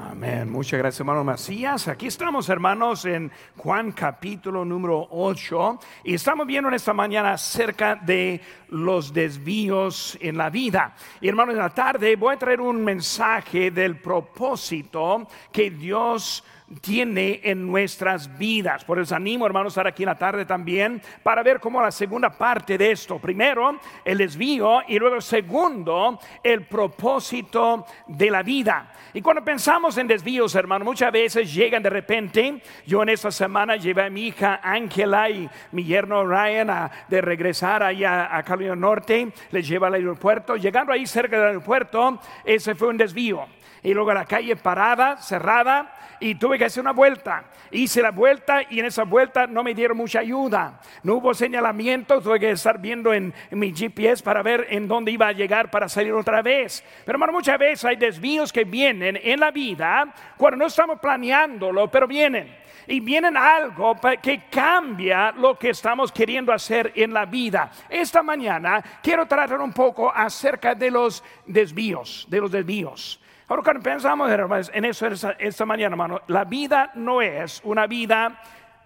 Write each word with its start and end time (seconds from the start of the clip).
Amén. 0.00 0.48
Muchas 0.48 0.78
gracias, 0.78 1.00
hermano 1.00 1.24
Macías. 1.24 1.88
Aquí 1.88 2.06
estamos, 2.06 2.48
hermanos, 2.48 3.04
en 3.04 3.32
Juan 3.56 3.90
capítulo 3.90 4.64
número 4.64 5.08
8 5.10 5.80
y 6.04 6.14
estamos 6.14 6.46
viendo 6.46 6.68
en 6.68 6.76
esta 6.76 6.92
mañana 6.92 7.32
acerca 7.32 7.96
de 7.96 8.40
los 8.68 9.12
desvíos 9.12 10.16
en 10.20 10.38
la 10.38 10.50
vida. 10.50 10.94
Y 11.20 11.28
hermanos, 11.28 11.54
en 11.54 11.62
la 11.62 11.70
tarde 11.70 12.14
voy 12.14 12.36
a 12.36 12.38
traer 12.38 12.60
un 12.60 12.84
mensaje 12.84 13.72
del 13.72 13.98
propósito 13.98 15.26
que 15.50 15.70
Dios 15.70 16.44
tiene 16.80 17.40
en 17.42 17.66
nuestras 17.66 18.36
vidas. 18.38 18.84
Por 18.84 18.98
eso 18.98 19.14
animo, 19.14 19.46
hermanos, 19.46 19.72
a 19.72 19.80
estar 19.80 19.86
aquí 19.86 20.02
en 20.02 20.08
la 20.08 20.18
tarde 20.18 20.44
también 20.44 21.00
para 21.22 21.42
ver 21.42 21.60
cómo 21.60 21.80
la 21.80 21.90
segunda 21.90 22.30
parte 22.30 22.76
de 22.76 22.90
esto. 22.90 23.18
Primero, 23.18 23.78
el 24.04 24.18
desvío 24.18 24.82
y 24.86 24.98
luego, 24.98 25.20
segundo, 25.20 26.18
el 26.42 26.66
propósito 26.66 27.86
de 28.06 28.30
la 28.30 28.42
vida. 28.42 28.92
Y 29.14 29.22
cuando 29.22 29.42
pensamos 29.44 29.96
en 29.96 30.06
desvíos, 30.06 30.54
hermanos, 30.54 30.84
muchas 30.84 31.12
veces 31.12 31.52
llegan 31.52 31.82
de 31.82 31.90
repente. 31.90 32.62
Yo 32.86 33.02
en 33.02 33.08
esta 33.10 33.30
semana 33.30 33.76
llevé 33.76 34.04
a 34.04 34.10
mi 34.10 34.26
hija 34.26 34.60
Ángela 34.62 35.30
y 35.30 35.48
mi 35.72 35.84
yerno 35.84 36.26
Ryan 36.26 36.90
de 37.08 37.20
regresar 37.20 37.82
allá 37.82 38.36
a 38.36 38.42
Carolina 38.42 38.76
Norte. 38.76 39.32
Les 39.50 39.66
lleva 39.66 39.86
al 39.86 39.94
aeropuerto. 39.94 40.56
Llegando 40.56 40.92
ahí 40.92 41.06
cerca 41.06 41.36
del 41.38 41.46
aeropuerto, 41.46 42.20
ese 42.44 42.74
fue 42.74 42.88
un 42.88 42.96
desvío 42.96 43.46
y 43.88 43.94
luego 43.94 44.12
la 44.12 44.26
calle 44.26 44.54
parada, 44.54 45.16
cerrada, 45.16 45.94
y 46.20 46.34
tuve 46.34 46.58
que 46.58 46.66
hacer 46.66 46.82
una 46.82 46.92
vuelta. 46.92 47.44
Hice 47.70 48.02
la 48.02 48.10
vuelta 48.10 48.60
y 48.68 48.80
en 48.80 48.84
esa 48.84 49.04
vuelta 49.04 49.46
no 49.46 49.62
me 49.62 49.72
dieron 49.72 49.96
mucha 49.96 50.20
ayuda. 50.20 50.78
No 51.02 51.14
hubo 51.14 51.32
señalamiento, 51.32 52.20
tuve 52.20 52.38
que 52.38 52.50
estar 52.50 52.78
viendo 52.78 53.14
en, 53.14 53.32
mi 53.50 53.72
GPS 53.74 54.22
para 54.22 54.42
ver 54.42 54.66
en 54.68 54.86
dónde 54.86 55.10
iba 55.10 55.28
a 55.28 55.32
llegar 55.32 55.70
para 55.70 55.88
salir 55.88 56.12
otra 56.12 56.42
vez. 56.42 56.84
Pero 57.06 57.16
hermano, 57.16 57.32
muchas 57.32 57.58
veces 57.58 57.86
hay 57.86 57.96
desvíos 57.96 58.52
que 58.52 58.64
vienen 58.64 59.18
en 59.22 59.40
la 59.40 59.50
vida 59.50 60.12
cuando 60.36 60.58
no 60.58 60.66
estamos 60.66 61.00
planeándolo, 61.00 61.90
pero 61.90 62.06
vienen 62.06 62.54
y 62.86 63.00
vienen 63.00 63.38
algo 63.38 63.96
que 64.20 64.44
cambia 64.50 65.32
lo 65.32 65.58
que 65.58 65.70
estamos 65.70 66.12
queriendo 66.12 66.52
hacer 66.52 66.92
en 66.94 67.14
la 67.14 67.24
vida. 67.24 67.70
Esta 67.88 68.22
mañana 68.22 68.82
quiero 69.02 69.26
tratar 69.26 69.60
un 69.62 69.72
poco 69.72 70.12
acerca 70.14 70.74
de 70.74 70.90
los 70.90 71.24
desvíos, 71.46 72.26
de 72.28 72.40
los 72.40 72.50
desvíos. 72.50 73.18
Ahora 73.48 73.62
cuando 73.62 73.82
pensamos 73.82 74.30
en 74.74 74.84
eso 74.84 75.06
esta, 75.06 75.64
mañana, 75.64 75.94
hermano, 75.94 76.20
la 76.26 76.44
vida 76.44 76.90
no 76.96 77.22
es 77.22 77.62
una 77.64 77.86
vida 77.86 78.42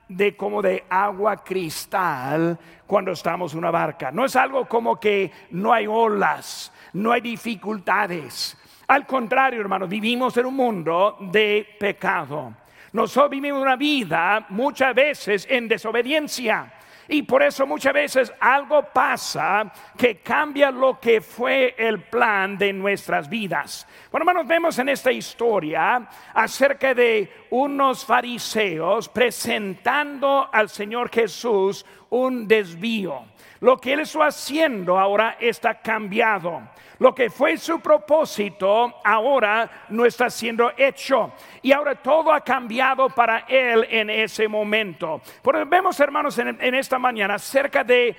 de 0.07 0.37
como 0.37 0.63
de 0.63 0.85
agua 0.89 1.43
cristal 1.43 2.57
cuando 2.87 3.11
estamos 3.11 3.53
en 3.53 3.59
una 3.59 3.73
barca. 3.73 4.13
No 4.13 4.25
es 4.25 4.37
algo 4.37 4.67
como 4.67 5.01
que 5.01 5.33
no 5.51 5.73
hay 5.73 5.89
olas, 5.89 6.73
no 6.93 7.11
hay 7.11 7.21
dificultades. 7.21 8.57
Al 8.87 9.05
contrario, 9.05 9.61
hermano, 9.61 9.89
vivimos 9.89 10.37
en 10.37 10.47
un 10.47 10.55
mundo 10.55 11.17
de 11.19 11.67
pecado. 11.81 12.55
Nosotros 12.93 13.31
vivimos 13.31 13.61
una 13.61 13.75
vida 13.75 14.47
muchas 14.51 14.95
veces 14.95 15.45
en 15.51 15.67
desobediencia. 15.67 16.73
Y 17.09 17.23
por 17.23 17.43
eso 17.43 17.67
muchas 17.67 17.93
veces 17.93 18.33
algo 18.41 18.83
pasa 18.93 19.73
que 19.97 20.19
cambia 20.19 20.71
lo 20.71 20.99
que 21.01 21.21
fue 21.21 21.75
el 21.77 22.03
plan 22.03 22.57
de 22.57 22.73
nuestras 22.73 23.29
vidas. 23.29 23.87
Bueno, 24.11 24.23
hermanos, 24.23 24.47
vemos 24.47 24.79
en 24.79 24.89
esta 24.89 25.11
historia 25.11 26.09
acerca 26.35 26.95
de 26.95 27.47
unos 27.51 28.05
fariseos 28.05 29.09
presentando 29.09 30.49
al 30.53 30.69
Señor 30.69 31.11
Jesús 31.11 31.85
un 32.11 32.47
desvío. 32.47 33.32
Lo 33.63 33.79
que 33.79 33.93
él 33.93 34.01
está 34.01 34.27
haciendo 34.27 34.99
ahora 34.99 35.37
está 35.39 35.75
cambiado. 35.81 36.63
Lo 36.99 37.15
que 37.15 37.31
fue 37.31 37.57
su 37.57 37.79
propósito 37.79 38.93
ahora 39.05 39.87
no 39.91 40.05
está 40.05 40.29
siendo 40.31 40.73
hecho. 40.77 41.33
Y 41.63 41.71
ahora 41.71 41.95
todo 41.95 42.33
ha 42.33 42.41
cambiado 42.41 43.09
para 43.11 43.45
él 43.49 43.87
en 43.89 44.11
ese 44.11 44.49
momento. 44.49 45.21
Porque 45.43 45.63
vemos, 45.65 45.99
hermanos, 46.01 46.37
en, 46.39 46.75
esta 46.75 46.99
mañana 46.99 47.35
acerca 47.35 47.85
de 47.85 48.09
eh, 48.09 48.17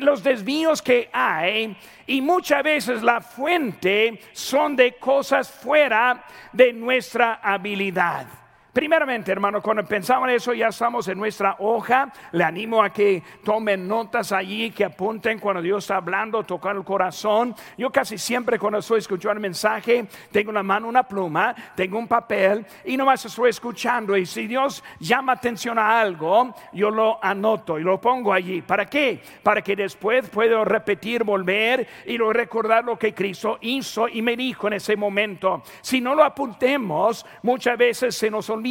los 0.00 0.22
desvíos 0.22 0.80
que 0.80 1.10
hay. 1.12 1.76
Y 2.06 2.22
muchas 2.22 2.62
veces 2.62 3.02
la 3.02 3.20
fuente 3.20 4.18
son 4.32 4.76
de 4.76 4.94
cosas 4.94 5.50
fuera 5.50 6.24
de 6.54 6.72
nuestra 6.72 7.34
habilidad. 7.42 8.45
Primeramente, 8.76 9.32
hermano, 9.32 9.62
cuando 9.62 9.82
pensamos 9.86 10.28
en 10.28 10.34
eso, 10.34 10.52
ya 10.52 10.68
estamos 10.68 11.08
en 11.08 11.16
nuestra 11.16 11.56
hoja. 11.60 12.12
Le 12.32 12.44
animo 12.44 12.82
a 12.82 12.90
que 12.90 13.22
tomen 13.42 13.88
notas 13.88 14.32
allí, 14.32 14.70
que 14.70 14.84
apunten 14.84 15.38
cuando 15.38 15.62
Dios 15.62 15.84
está 15.84 15.96
hablando, 15.96 16.42
tocar 16.42 16.76
el 16.76 16.84
corazón. 16.84 17.54
Yo 17.78 17.88
casi 17.88 18.18
siempre 18.18 18.58
cuando 18.58 18.80
estoy 18.80 18.98
escuchando 18.98 19.32
el 19.32 19.40
mensaje, 19.40 20.06
tengo 20.30 20.50
una 20.50 20.62
mano 20.62 20.88
una 20.88 21.04
pluma, 21.04 21.54
tengo 21.74 21.98
un 21.98 22.06
papel 22.06 22.66
y 22.84 22.98
nomás 22.98 23.24
estoy 23.24 23.48
escuchando. 23.48 24.14
Y 24.14 24.26
si 24.26 24.46
Dios 24.46 24.84
llama 25.00 25.32
atención 25.32 25.78
a 25.78 25.98
algo, 25.98 26.54
yo 26.74 26.90
lo 26.90 27.18
anoto 27.24 27.78
y 27.78 27.82
lo 27.82 27.98
pongo 27.98 28.30
allí. 28.30 28.60
¿Para 28.60 28.84
qué? 28.84 29.22
Para 29.42 29.62
que 29.62 29.74
después 29.74 30.28
puedo 30.28 30.66
repetir, 30.66 31.24
volver 31.24 31.88
y 32.04 32.18
lo 32.18 32.30
recordar 32.30 32.84
lo 32.84 32.98
que 32.98 33.14
Cristo 33.14 33.56
hizo 33.62 34.06
y 34.06 34.20
me 34.20 34.36
dijo 34.36 34.66
en 34.66 34.74
ese 34.74 34.96
momento. 34.96 35.62
Si 35.80 35.98
no 36.02 36.14
lo 36.14 36.22
apuntemos, 36.22 37.24
muchas 37.40 37.78
veces 37.78 38.14
se 38.14 38.30
nos 38.30 38.50
olvida 38.50 38.65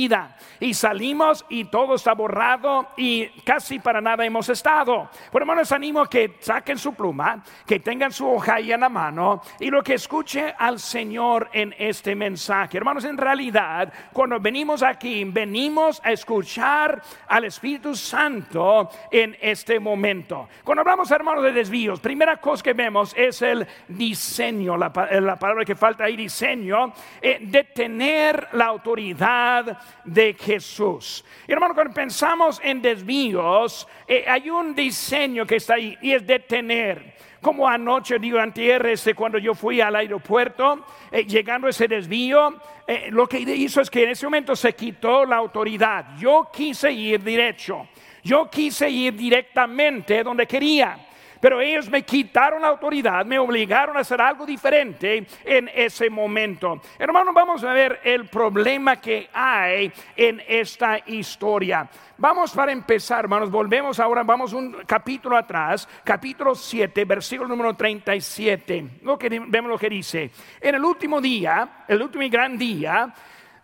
y 0.60 0.74
salimos 0.74 1.46
y 1.50 1.66
todo 1.66 1.96
está 1.96 2.14
borrado 2.14 2.88
y 2.98 3.28
casi 3.44 3.80
para 3.80 4.02
nada 4.02 4.26
hemos 4.26 4.50
estado. 4.50 5.10
Por 5.32 5.42
hermano, 5.42 5.62
les 5.62 5.72
animo 5.72 6.02
a 6.02 6.10
que 6.10 6.36
saquen 6.40 6.78
su 6.78 6.94
pluma, 6.94 7.42
que 7.66 7.80
tengan 7.80 8.12
su 8.12 8.30
hoja 8.30 8.56
ahí 8.56 8.72
en 8.72 8.82
la 8.82 8.90
mano 8.90 9.42
y 9.60 9.70
lo 9.70 9.82
que 9.82 9.94
escuche 9.94 10.54
al 10.58 10.80
Señor 10.80 11.50
en 11.54 11.74
este 11.78 12.14
mensaje. 12.14 12.78
Hermanos, 12.78 13.06
en 13.06 13.18
realidad, 13.18 13.92
cuando 14.12 14.40
venimos 14.40 14.84
aquí, 14.84 15.24
venimos 15.24 16.02
a 16.04 16.12
escuchar 16.12 17.02
al 17.28 17.46
Espíritu 17.46 17.96
Santo 17.96 18.90
en 19.12 19.38
este 19.42 19.80
momento. 19.80 20.50
Cuando 20.64 20.82
hablamos, 20.82 21.10
hermanos, 21.12 21.44
de 21.44 21.54
desvíos, 21.54 22.02
primera 22.02 22.38
cosa 22.38 22.64
que 22.64 22.74
vemos 22.74 23.14
es 23.16 23.42
el 23.42 23.66
diseño, 23.88 24.76
la, 24.76 24.92
palabra 24.92 25.64
que 25.64 25.76
falta 25.76 26.04
ahí, 26.04 26.18
diseño, 26.18 26.92
eh, 27.22 27.40
de 27.42 27.64
tener 27.64 28.50
la 28.54 28.66
autoridad 28.66 29.84
de 30.03 30.34
Jesús. 30.34 31.23
Y 31.47 31.51
hermano, 31.51 31.73
cuando 31.73 31.94
pensamos 31.94 32.59
en 32.63 32.81
desvíos, 32.81 33.88
eh, 34.07 34.25
hay 34.28 34.50
un 34.50 34.75
diseño 34.75 35.46
que 35.46 35.56
está 35.56 35.75
ahí 35.75 35.97
y 36.01 36.13
es 36.13 36.25
detener. 36.25 37.16
Como 37.41 37.68
anoche, 37.68 38.18
digo, 38.18 38.40
antier, 38.40 38.85
este, 38.88 39.13
cuando 39.13 39.38
yo 39.38 39.53
fui 39.53 39.79
al 39.79 39.96
aeropuerto, 39.96 40.85
eh, 41.12 41.25
llegando 41.25 41.68
a 41.68 41.69
ese 41.69 41.88
desvío, 41.88 42.59
eh, 42.88 43.09
lo 43.12 43.28
que 43.28 43.40
hizo 43.40 43.81
es 43.81 43.90
que 43.90 44.03
en 44.03 44.09
ese 44.09 44.25
momento 44.25 44.56
se 44.56 44.73
quitó 44.73 45.25
la 45.25 45.35
autoridad. 45.35 46.17
Yo 46.17 46.50
quise 46.52 46.91
ir 46.91 47.22
derecho. 47.22 47.88
Yo 48.23 48.50
quise 48.50 48.90
ir 48.90 49.13
directamente 49.16 50.23
donde 50.23 50.47
quería. 50.47 51.05
Pero 51.40 51.62
ellos 51.62 51.90
me 51.90 52.03
quitaron 52.03 52.62
la 52.62 52.69
autoridad, 52.69 53.25
me 53.25 53.40
obligaron 53.40 53.97
a 53.97 54.01
hacer 54.01 54.22
algo 54.22 54.46
diferente 54.46 55.25
en 55.44 55.69
ese 55.73 56.09
momento. 56.09 56.81
Hermano, 56.97 57.34
vamos 57.34 57.63
a 57.63 57.73
ver 57.73 58.00
el 58.03 58.28
problema 58.28 59.00
que 59.00 59.29
hay 59.34 59.91
en 60.16 60.41
esta 60.47 61.00
historia. 61.06 61.90
Vamos 62.18 62.51
para 62.51 62.72
empezar, 62.72 63.25
hermanos, 63.25 63.51
volvemos 63.51 64.00
ahora, 64.00 64.23
vamos 64.23 64.53
un 64.53 64.72
capítulo 64.85 65.35
atrás, 65.35 65.88
capítulo 66.03 66.56
7, 66.56 67.03
versículo 67.03 67.50
número 67.50 67.73
37. 67.73 69.00
Lo 69.03 69.17
que, 69.17 69.28
vemos 69.29 69.69
lo 69.69 69.78
que 69.78 69.90
dice. 69.90 70.31
En 70.62 70.75
el 70.75 70.85
último 70.85 71.19
día, 71.19 71.84
el 71.88 72.02
último 72.02 72.23
y 72.23 72.29
gran 72.29 72.57
día, 72.57 73.13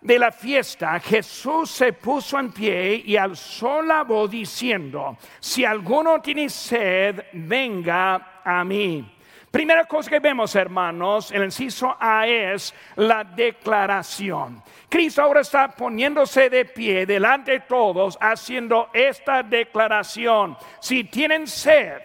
de 0.01 0.17
la 0.17 0.31
fiesta, 0.31 1.00
Jesús 1.00 1.69
se 1.69 1.94
puso 1.94 2.39
en 2.39 2.51
pie 2.51 3.03
y 3.06 3.16
alzó 3.16 3.81
la 3.81 4.03
voz 4.03 4.31
diciendo, 4.31 5.17
si 5.39 5.63
alguno 5.63 6.19
tiene 6.22 6.50
sed, 6.50 7.23
venga 7.34 8.41
a 8.44 8.63
mí. 8.63 9.17
Primera 9.51 9.84
cosa 9.85 10.09
que 10.09 10.19
vemos, 10.19 10.56
hermanos, 10.56 11.29
el 11.31 11.44
inciso 11.44 11.95
A 12.00 12.25
es 12.25 12.73
la 12.95 13.25
declaración. 13.25 14.63
Cristo 14.88 15.22
ahora 15.22 15.41
está 15.41 15.68
poniéndose 15.69 16.50
de 16.50 16.65
pie 16.65 17.06
delante 17.06 17.51
de 17.51 17.59
todos, 17.59 18.18
haciendo 18.21 18.89
esta 18.94 19.44
declaración. 19.44 20.57
Si 20.80 21.03
tienen 21.03 21.48
sed, 21.48 22.01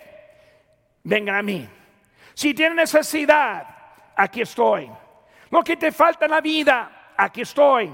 vengan 1.04 1.36
a 1.36 1.42
mí. 1.42 1.68
Si 2.34 2.52
tienen 2.52 2.76
necesidad, 2.76 3.64
aquí 4.16 4.40
estoy. 4.40 4.90
Lo 5.50 5.62
que 5.62 5.76
te 5.76 5.92
falta 5.92 6.24
en 6.24 6.32
la 6.32 6.40
vida, 6.40 6.95
aquí 7.16 7.42
estoy. 7.42 7.92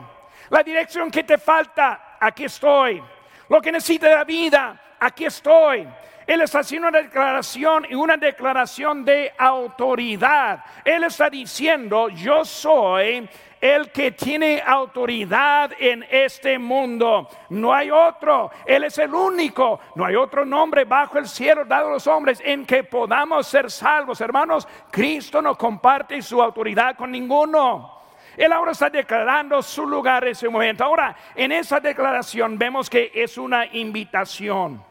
La 0.51 0.63
dirección 0.63 1.11
que 1.11 1.25
te 1.25 1.39
falta, 1.39 2.17
aquí 2.21 2.45
estoy. 2.45 3.03
Lo 3.49 3.61
que 3.61 3.73
necesita 3.73 4.09
de 4.09 4.15
la 4.15 4.25
vida, 4.25 4.81
aquí 5.01 5.25
estoy. 5.25 5.87
Él 6.27 6.41
está 6.41 6.61
haciendo 6.61 6.89
una 6.89 7.01
declaración 7.01 7.87
y 7.89 7.95
una 7.95 8.17
declaración 8.17 9.05
de 9.05 9.33
autoridad. 9.37 10.65
Él 10.85 11.05
está 11.05 11.29
diciendo, 11.29 12.09
yo 12.09 12.45
soy 12.45 13.29
el 13.61 13.91
que 13.93 14.13
tiene 14.13 14.63
autoridad 14.65 15.73
en 15.79 16.05
este 16.11 16.59
mundo. 16.59 17.29
No 17.51 17.73
hay 17.73 17.91
otro. 17.91 18.51
Él 18.67 18.85
es 18.85 18.99
el 18.99 19.15
único. 19.15 19.81
No 19.95 20.05
hay 20.05 20.17
otro 20.17 20.45
nombre 20.45 20.85
bajo 20.85 21.19
el 21.19 21.29
cielo 21.29 21.65
dado 21.65 21.89
a 21.89 21.93
los 21.93 22.07
hombres 22.07 22.41
en 22.45 22.67
que 22.67 22.85
podamos 22.85 23.47
ser 23.47 23.71
salvos. 23.71 24.21
Hermanos, 24.21 24.67
Cristo 24.91 25.41
no 25.41 25.57
comparte 25.57 26.21
su 26.23 26.43
autoridad 26.43 26.97
con 26.97 27.11
ninguno. 27.11 28.02
Él 28.37 28.53
ahora 28.53 28.73
está 28.73 28.89
declarando 28.89 29.63
su 29.63 29.87
lugar 29.87 30.25
en 30.25 30.31
ese 30.31 30.49
momento. 30.49 30.85
Ahora, 30.85 31.15
en 31.35 31.53
esa 31.53 31.81
declaración 31.81 32.59
vemos 32.59 32.89
que 32.89 33.11
es 33.15 33.37
una 33.39 33.67
invitación. 33.67 34.83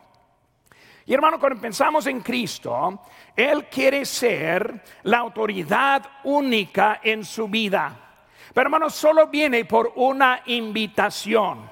Y 1.06 1.14
hermano, 1.14 1.40
cuando 1.40 1.60
pensamos 1.60 2.06
en 2.08 2.22
Cristo, 2.22 3.02
Él 3.36 3.66
quiere 3.66 4.06
ser 4.06 4.82
la 5.04 5.18
autoridad 5.18 6.04
única 6.24 7.00
en 7.04 7.26
su 7.26 7.48
vida. 7.48 7.98
Pero 8.54 8.68
hermano, 8.68 8.90
solo 8.90 9.28
viene 9.28 9.66
por 9.66 9.94
una 9.96 10.42
invitación. 10.46 11.70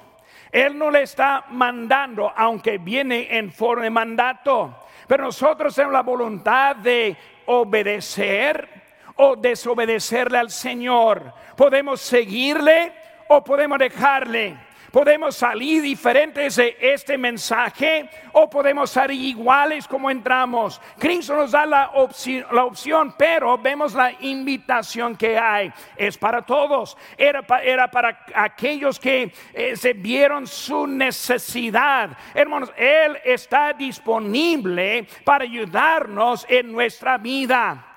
Él 0.50 0.76
no 0.76 0.90
le 0.90 1.02
está 1.02 1.44
mandando, 1.50 2.32
aunque 2.36 2.78
viene 2.78 3.36
en 3.36 3.52
forma 3.52 3.84
de 3.84 3.90
mandato. 3.90 4.86
Pero 5.06 5.24
nosotros 5.24 5.74
tenemos 5.74 5.92
la 5.92 6.02
voluntad 6.02 6.76
de 6.76 7.16
obedecer 7.46 8.79
o 9.16 9.36
desobedecerle 9.36 10.38
al 10.38 10.50
Señor. 10.50 11.32
Podemos 11.56 12.00
seguirle 12.00 12.92
o 13.28 13.42
podemos 13.44 13.78
dejarle. 13.78 14.70
Podemos 14.90 15.36
salir 15.36 15.82
diferentes 15.82 16.56
de 16.56 16.76
este 16.80 17.16
mensaje 17.16 18.10
o 18.32 18.50
podemos 18.50 18.90
salir 18.90 19.20
iguales 19.24 19.86
como 19.86 20.10
entramos. 20.10 20.80
Cristo 20.98 21.36
nos 21.36 21.52
da 21.52 21.64
la, 21.64 21.90
opción, 21.90 22.44
la 22.50 22.64
opción 22.64 23.14
pero 23.16 23.56
vemos 23.56 23.94
la 23.94 24.12
invitación 24.20 25.16
que 25.16 25.38
hay. 25.38 25.72
Es 25.96 26.18
para 26.18 26.42
todos. 26.42 26.96
Era, 27.16 27.42
para 27.42 28.24
aquellos 28.34 28.98
que 28.98 29.32
eh, 29.54 29.76
se 29.76 29.92
vieron 29.92 30.46
su 30.46 30.88
necesidad. 30.88 32.10
Hermanos, 32.34 32.72
Él 32.76 33.16
está 33.24 33.72
disponible 33.72 35.06
para 35.24 35.44
ayudarnos 35.44 36.44
en 36.48 36.72
nuestra 36.72 37.16
vida. 37.16 37.89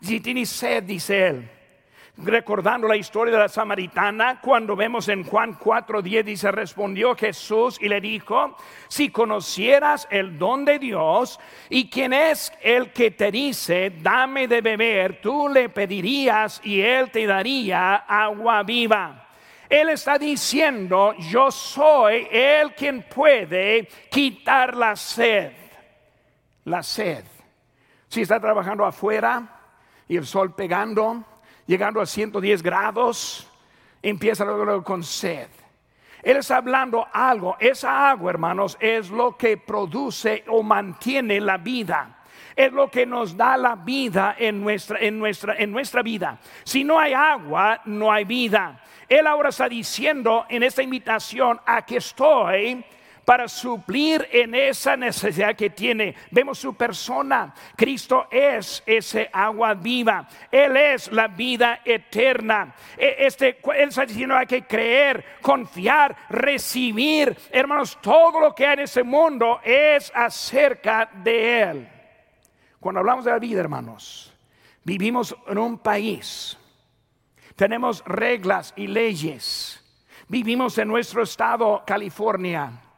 Si 0.00 0.20
tienes 0.20 0.48
sed, 0.48 0.82
dice 0.84 1.26
Él 1.26 1.50
recordando 2.24 2.86
la 2.86 2.96
historia 2.96 3.32
de 3.32 3.40
la 3.40 3.48
samaritana, 3.48 4.40
cuando 4.40 4.76
vemos 4.76 5.08
en 5.08 5.24
Juan 5.24 5.58
4:10 5.58 6.24
dice, 6.24 6.52
respondió 6.52 7.14
Jesús 7.14 7.78
y 7.80 7.88
le 7.88 8.00
dijo, 8.00 8.56
si 8.88 9.10
conocieras 9.10 10.06
el 10.10 10.38
don 10.38 10.64
de 10.64 10.78
Dios 10.78 11.40
y 11.68 11.88
quién 11.88 12.12
es 12.12 12.52
el 12.62 12.92
que 12.92 13.10
te 13.12 13.30
dice, 13.30 13.90
dame 14.00 14.48
de 14.48 14.60
beber, 14.60 15.20
tú 15.20 15.48
le 15.48 15.68
pedirías 15.68 16.60
y 16.64 16.80
él 16.80 17.10
te 17.10 17.26
daría 17.26 17.96
agua 17.96 18.62
viva. 18.62 19.26
Él 19.68 19.90
está 19.90 20.18
diciendo, 20.18 21.14
yo 21.30 21.50
soy 21.50 22.26
el 22.30 22.74
quien 22.74 23.02
puede 23.02 23.88
quitar 24.10 24.76
la 24.76 24.96
sed. 24.96 25.52
La 26.64 26.82
sed. 26.82 27.24
Si 28.08 28.22
está 28.22 28.40
trabajando 28.40 28.84
afuera 28.84 29.59
y 30.10 30.16
el 30.16 30.26
sol 30.26 30.56
pegando, 30.56 31.22
llegando 31.66 32.00
a 32.00 32.06
110 32.06 32.64
grados, 32.64 33.48
empieza 34.02 34.44
luego 34.44 34.82
con 34.82 35.04
sed. 35.04 35.46
Él 36.20 36.36
está 36.38 36.56
hablando 36.56 37.06
algo, 37.12 37.56
esa 37.60 38.10
agua, 38.10 38.32
hermanos, 38.32 38.76
es 38.80 39.08
lo 39.08 39.36
que 39.36 39.56
produce 39.56 40.42
o 40.48 40.64
mantiene 40.64 41.40
la 41.40 41.58
vida. 41.58 42.24
Es 42.56 42.72
lo 42.72 42.90
que 42.90 43.06
nos 43.06 43.36
da 43.36 43.56
la 43.56 43.76
vida 43.76 44.34
en 44.36 44.60
nuestra, 44.60 44.98
en 44.98 45.16
nuestra, 45.16 45.54
en 45.54 45.70
nuestra 45.70 46.02
vida. 46.02 46.40
Si 46.64 46.82
no 46.82 46.98
hay 46.98 47.12
agua, 47.12 47.80
no 47.84 48.10
hay 48.10 48.24
vida. 48.24 48.82
Él 49.08 49.28
ahora 49.28 49.50
está 49.50 49.68
diciendo 49.68 50.44
en 50.48 50.64
esta 50.64 50.82
invitación, 50.82 51.60
aquí 51.64 51.94
estoy 51.94 52.84
para 53.30 53.46
suplir 53.46 54.28
en 54.32 54.56
esa 54.56 54.96
necesidad 54.96 55.54
que 55.54 55.70
tiene. 55.70 56.16
Vemos 56.32 56.58
su 56.58 56.74
persona. 56.74 57.54
Cristo 57.76 58.26
es 58.28 58.82
ese 58.84 59.30
agua 59.32 59.74
viva. 59.74 60.26
Él 60.50 60.76
es 60.76 61.12
la 61.12 61.28
vida 61.28 61.80
eterna. 61.84 62.74
E, 62.98 63.14
este, 63.20 63.60
él 63.76 63.88
está 63.88 64.04
diciendo 64.04 64.34
hay 64.34 64.48
que 64.48 64.66
creer, 64.66 65.24
confiar, 65.40 66.16
recibir. 66.28 67.36
Hermanos, 67.52 67.98
todo 68.02 68.40
lo 68.40 68.52
que 68.52 68.66
hay 68.66 68.72
en 68.72 68.80
ese 68.80 69.04
mundo 69.04 69.60
es 69.62 70.10
acerca 70.12 71.08
de 71.22 71.62
Él. 71.62 71.88
Cuando 72.80 72.98
hablamos 72.98 73.24
de 73.24 73.30
la 73.30 73.38
vida, 73.38 73.60
hermanos, 73.60 74.34
vivimos 74.82 75.36
en 75.46 75.56
un 75.56 75.78
país. 75.78 76.58
Tenemos 77.54 78.02
reglas 78.04 78.74
y 78.74 78.88
leyes. 78.88 79.84
Vivimos 80.26 80.76
en 80.78 80.88
nuestro 80.88 81.22
estado, 81.22 81.84
California 81.86 82.89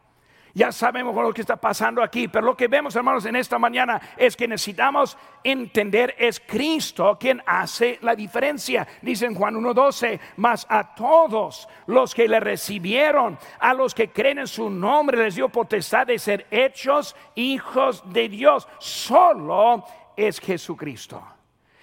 ya 0.55 0.71
sabemos 0.71 1.15
lo 1.15 1.33
que 1.33 1.41
está 1.41 1.55
pasando 1.55 2.03
aquí, 2.03 2.27
pero 2.27 2.45
lo 2.45 2.55
que 2.55 2.67
vemos, 2.67 2.95
hermanos, 2.95 3.25
en 3.25 3.35
esta 3.35 3.57
mañana 3.57 3.99
es 4.15 4.35
que 4.35 4.47
necesitamos 4.47 5.17
entender 5.43 6.15
es 6.17 6.39
Cristo 6.39 7.17
quien 7.19 7.41
hace 7.45 7.97
la 8.03 8.15
diferencia. 8.15 8.87
Dice 9.01 9.25
en 9.25 9.33
Juan 9.33 9.55
1:12, 9.55 10.19
mas 10.37 10.67
a 10.69 10.93
todos 10.93 11.67
los 11.87 12.13
que 12.13 12.27
le 12.27 12.39
recibieron, 12.39 13.39
a 13.59 13.73
los 13.73 13.95
que 13.95 14.11
creen 14.11 14.39
en 14.39 14.47
su 14.47 14.69
nombre, 14.69 15.17
les 15.17 15.35
dio 15.35 15.49
potestad 15.49 16.05
de 16.05 16.19
ser 16.19 16.45
hechos 16.51 17.15
hijos 17.33 18.03
de 18.13 18.29
Dios. 18.29 18.67
Solo 18.77 19.83
es 20.15 20.39
Jesucristo. 20.39 21.23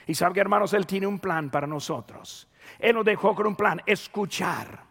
Y 0.07 0.15
sabe 0.15 0.35
que, 0.35 0.41
hermanos, 0.41 0.73
Él 0.75 0.87
tiene 0.87 1.09
un 1.09 1.19
plan 1.19 1.51
para 1.51 1.67
nosotros. 1.67 2.49
Él 2.79 2.95
nos 2.95 3.05
dejó 3.05 3.35
con 3.35 3.49
un 3.49 3.57
plan, 3.57 3.83
escuchar. 3.85 4.91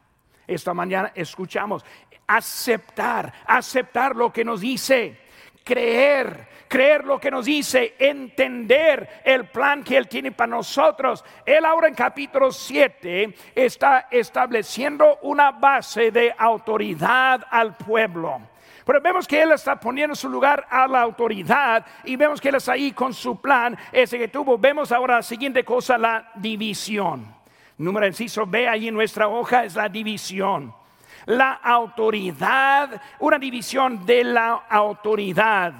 Esta 0.49 0.73
mañana 0.73 1.11
escuchamos 1.13 1.85
aceptar, 2.29 3.33
aceptar 3.47 4.15
lo 4.15 4.31
que 4.31 4.45
nos 4.45 4.61
dice, 4.61 5.17
creer, 5.63 6.47
creer 6.67 7.03
lo 7.03 7.19
que 7.19 7.31
nos 7.31 7.45
dice, 7.45 7.95
entender 7.97 9.21
el 9.25 9.45
plan 9.47 9.83
que 9.83 9.97
Él 9.97 10.07
tiene 10.07 10.31
para 10.31 10.51
nosotros. 10.51 11.25
Él 11.43 11.65
ahora 11.65 11.87
en 11.87 11.95
capítulo 11.95 12.51
7 12.51 13.35
está 13.55 14.07
estableciendo 14.11 15.17
una 15.23 15.51
base 15.51 16.11
de 16.11 16.33
autoridad 16.37 17.47
al 17.49 17.75
pueblo. 17.75 18.39
Pero 18.85 19.01
vemos 19.01 19.27
que 19.27 19.41
Él 19.41 19.51
está 19.51 19.79
poniendo 19.79 20.15
su 20.15 20.29
lugar 20.29 20.67
a 20.69 20.87
la 20.87 21.01
autoridad 21.01 21.83
y 22.03 22.15
vemos 22.15 22.39
que 22.39 22.49
Él 22.49 22.55
está 22.55 22.73
ahí 22.73 22.91
con 22.91 23.11
su 23.11 23.41
plan, 23.41 23.75
ese 23.91 24.19
que 24.19 24.27
tuvo. 24.27 24.55
Vemos 24.59 24.91
ahora 24.91 25.15
la 25.15 25.23
siguiente 25.23 25.63
cosa, 25.63 25.97
la 25.97 26.31
división. 26.35 27.35
Número 27.79 28.05
inciso 28.05 28.45
B 28.45 28.67
ahí 28.67 28.87
en 28.87 28.93
nuestra 28.93 29.27
hoja 29.27 29.63
es 29.63 29.75
la 29.75 29.89
división 29.89 30.78
la 31.25 31.53
autoridad, 31.53 33.01
una 33.19 33.37
división 33.37 34.05
de 34.05 34.23
la 34.23 34.65
autoridad. 34.69 35.73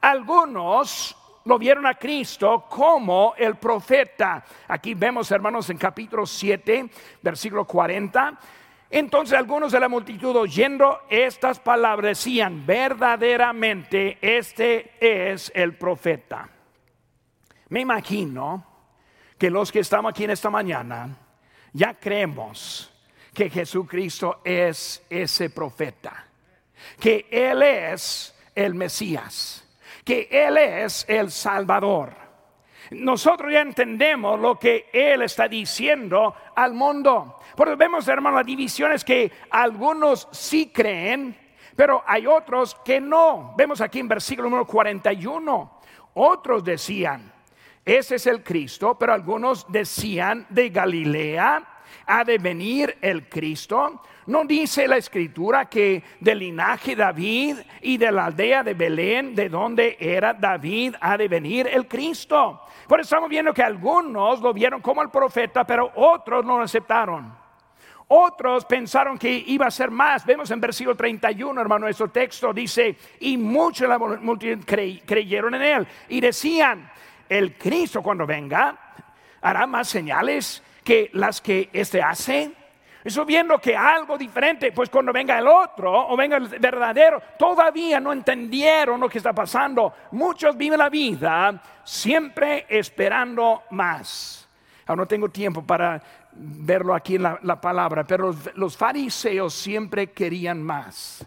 Algunos 0.00 1.16
lo 1.44 1.58
vieron 1.58 1.86
a 1.86 1.94
Cristo 1.94 2.66
como 2.68 3.34
el 3.36 3.56
profeta. 3.56 4.44
Aquí 4.68 4.94
vemos, 4.94 5.30
hermanos, 5.30 5.70
en 5.70 5.78
capítulo 5.78 6.26
7, 6.26 6.90
versículo 7.22 7.64
40. 7.64 8.38
Entonces 8.90 9.36
algunos 9.36 9.72
de 9.72 9.80
la 9.80 9.88
multitud 9.88 10.34
oyendo 10.36 11.00
estas 11.10 11.58
palabras 11.60 12.18
decían, 12.18 12.64
verdaderamente 12.66 14.18
este 14.20 14.92
es 15.00 15.52
el 15.54 15.76
profeta. 15.76 16.48
Me 17.68 17.80
imagino 17.80 18.64
que 19.36 19.50
los 19.50 19.70
que 19.70 19.80
estamos 19.80 20.10
aquí 20.10 20.24
en 20.24 20.30
esta 20.30 20.50
mañana 20.50 21.16
ya 21.72 21.94
creemos 21.94 22.92
que 23.38 23.50
Jesucristo 23.50 24.40
es 24.42 25.06
ese 25.08 25.50
profeta, 25.50 26.26
que 26.98 27.28
Él 27.30 27.62
es 27.62 28.36
el 28.52 28.74
Mesías, 28.74 29.64
que 30.04 30.28
Él 30.28 30.56
es 30.58 31.04
el 31.08 31.30
Salvador. 31.30 32.14
Nosotros 32.90 33.52
ya 33.52 33.60
entendemos 33.60 34.40
lo 34.40 34.58
que 34.58 34.90
Él 34.92 35.22
está 35.22 35.46
diciendo 35.46 36.34
al 36.56 36.74
mundo. 36.74 37.38
Porque 37.54 37.76
vemos, 37.76 38.08
hermano, 38.08 38.38
las 38.38 38.46
divisiones 38.46 39.04
que 39.04 39.30
algunos 39.50 40.26
sí 40.32 40.72
creen, 40.74 41.38
pero 41.76 42.02
hay 42.08 42.26
otros 42.26 42.74
que 42.84 43.00
no. 43.00 43.54
Vemos 43.56 43.80
aquí 43.80 44.00
en 44.00 44.08
versículo 44.08 44.48
número 44.48 44.66
41. 44.66 45.80
Otros 46.14 46.64
decían, 46.64 47.32
ese 47.84 48.16
es 48.16 48.26
el 48.26 48.42
Cristo, 48.42 48.98
pero 48.98 49.12
algunos 49.12 49.64
decían 49.70 50.44
de 50.48 50.70
Galilea 50.70 51.77
ha 52.08 52.24
de 52.24 52.38
venir 52.38 52.96
el 53.00 53.28
Cristo? 53.28 54.02
¿No 54.26 54.44
dice 54.44 54.88
la 54.88 54.96
escritura 54.96 55.66
que 55.66 56.02
del 56.20 56.40
linaje 56.40 56.96
David 56.96 57.58
y 57.82 57.96
de 57.96 58.10
la 58.10 58.26
aldea 58.26 58.62
de 58.62 58.74
Belén, 58.74 59.34
de 59.34 59.48
donde 59.48 59.96
era 60.00 60.32
David, 60.34 60.94
ha 61.00 61.16
de 61.16 61.28
venir 61.28 61.68
el 61.70 61.86
Cristo? 61.86 62.62
Por 62.88 63.00
eso 63.00 63.06
estamos 63.06 63.28
viendo 63.28 63.54
que 63.54 63.62
algunos 63.62 64.40
lo 64.40 64.52
vieron 64.52 64.80
como 64.80 65.02
el 65.02 65.10
profeta, 65.10 65.64
pero 65.64 65.92
otros 65.94 66.44
no 66.44 66.58
lo 66.58 66.64
aceptaron. 66.64 67.32
Otros 68.08 68.64
pensaron 68.64 69.18
que 69.18 69.30
iba 69.30 69.66
a 69.66 69.70
ser 69.70 69.90
más. 69.90 70.24
Vemos 70.24 70.50
en 70.50 70.60
versículo 70.60 70.96
31, 70.96 71.60
hermano, 71.60 71.84
nuestro 71.84 72.08
texto 72.08 72.54
dice, 72.54 72.96
y 73.20 73.36
muchos 73.36 73.82
de 73.82 73.88
la 73.88 74.64
creyeron 75.04 75.54
en 75.54 75.62
él 75.62 75.86
y 76.08 76.20
decían, 76.20 76.90
el 77.28 77.56
Cristo 77.56 78.02
cuando 78.02 78.26
venga 78.26 78.76
hará 79.42 79.66
más 79.66 79.88
señales 79.88 80.62
que 80.88 81.10
las 81.12 81.42
que 81.42 81.68
éste 81.70 82.00
hace. 82.00 82.50
Eso 83.04 83.26
viendo 83.26 83.58
que 83.58 83.76
algo 83.76 84.16
diferente, 84.16 84.72
pues 84.72 84.88
cuando 84.88 85.12
venga 85.12 85.38
el 85.38 85.46
otro 85.46 86.08
o 86.08 86.16
venga 86.16 86.38
el 86.38 86.48
verdadero, 86.48 87.20
todavía 87.38 88.00
no 88.00 88.10
entendieron 88.10 88.98
lo 88.98 89.06
que 89.06 89.18
está 89.18 89.34
pasando. 89.34 89.92
Muchos 90.12 90.56
viven 90.56 90.78
la 90.78 90.88
vida 90.88 91.60
siempre 91.84 92.64
esperando 92.70 93.64
más. 93.72 94.48
Ahora 94.86 95.02
no 95.02 95.06
tengo 95.06 95.28
tiempo 95.28 95.62
para 95.62 96.02
verlo 96.32 96.94
aquí 96.94 97.16
en 97.16 97.24
la, 97.24 97.60
palabra, 97.60 98.04
pero 98.04 98.34
los, 98.54 98.74
fariseos 98.74 99.52
siempre 99.52 100.06
querían 100.06 100.62
más. 100.62 101.22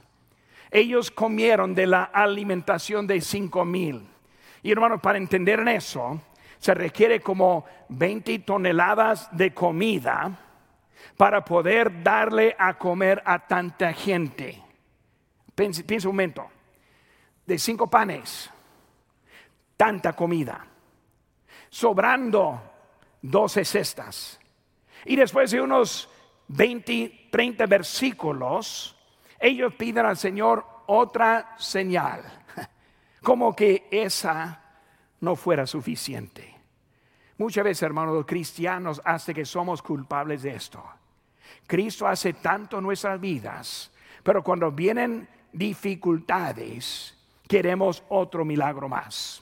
Ellos 0.71 1.11
comieron 1.11 1.75
de 1.75 1.85
la 1.85 2.05
alimentación 2.05 3.05
de 3.05 3.21
cinco 3.21 3.63
mil. 3.63 4.07
Y 4.63 4.71
hermanos, 4.71 4.99
para 5.01 5.19
entender 5.19 5.59
en 5.59 5.67
eso, 5.67 6.19
se 6.61 6.75
requiere 6.75 7.21
como 7.21 7.65
20 7.89 8.37
toneladas 8.39 9.27
de 9.35 9.51
comida 9.51 10.37
para 11.17 11.43
poder 11.43 12.03
darle 12.03 12.55
a 12.57 12.77
comer 12.77 13.19
a 13.25 13.39
tanta 13.47 13.91
gente. 13.93 14.61
Piensa 15.55 16.07
un 16.07 16.13
momento, 16.13 16.47
de 17.47 17.57
cinco 17.57 17.89
panes, 17.89 18.47
tanta 19.75 20.13
comida, 20.13 20.63
sobrando 21.67 22.61
12 23.23 23.65
cestas. 23.65 24.39
Y 25.05 25.15
después 25.15 25.49
de 25.49 25.61
unos 25.61 26.09
20, 26.49 27.29
30 27.31 27.65
versículos, 27.65 28.95
ellos 29.39 29.73
piden 29.73 30.05
al 30.05 30.17
Señor 30.17 30.63
otra 30.85 31.55
señal, 31.57 32.21
como 33.23 33.55
que 33.55 33.87
esa 33.89 34.61
no 35.21 35.35
fuera 35.35 35.65
suficiente. 35.65 36.50
Muchas 37.41 37.63
veces, 37.63 37.81
hermanos, 37.81 38.13
los 38.13 38.27
cristianos 38.27 39.01
hace 39.03 39.33
que 39.33 39.45
somos 39.45 39.81
culpables 39.81 40.43
de 40.43 40.53
esto. 40.53 40.83
Cristo 41.65 42.05
hace 42.05 42.33
tanto 42.33 42.77
en 42.77 42.83
nuestras 42.83 43.19
vidas, 43.19 43.91
pero 44.21 44.43
cuando 44.43 44.71
vienen 44.71 45.27
dificultades, 45.51 47.17
queremos 47.47 48.03
otro 48.09 48.45
milagro 48.45 48.87
más. 48.87 49.41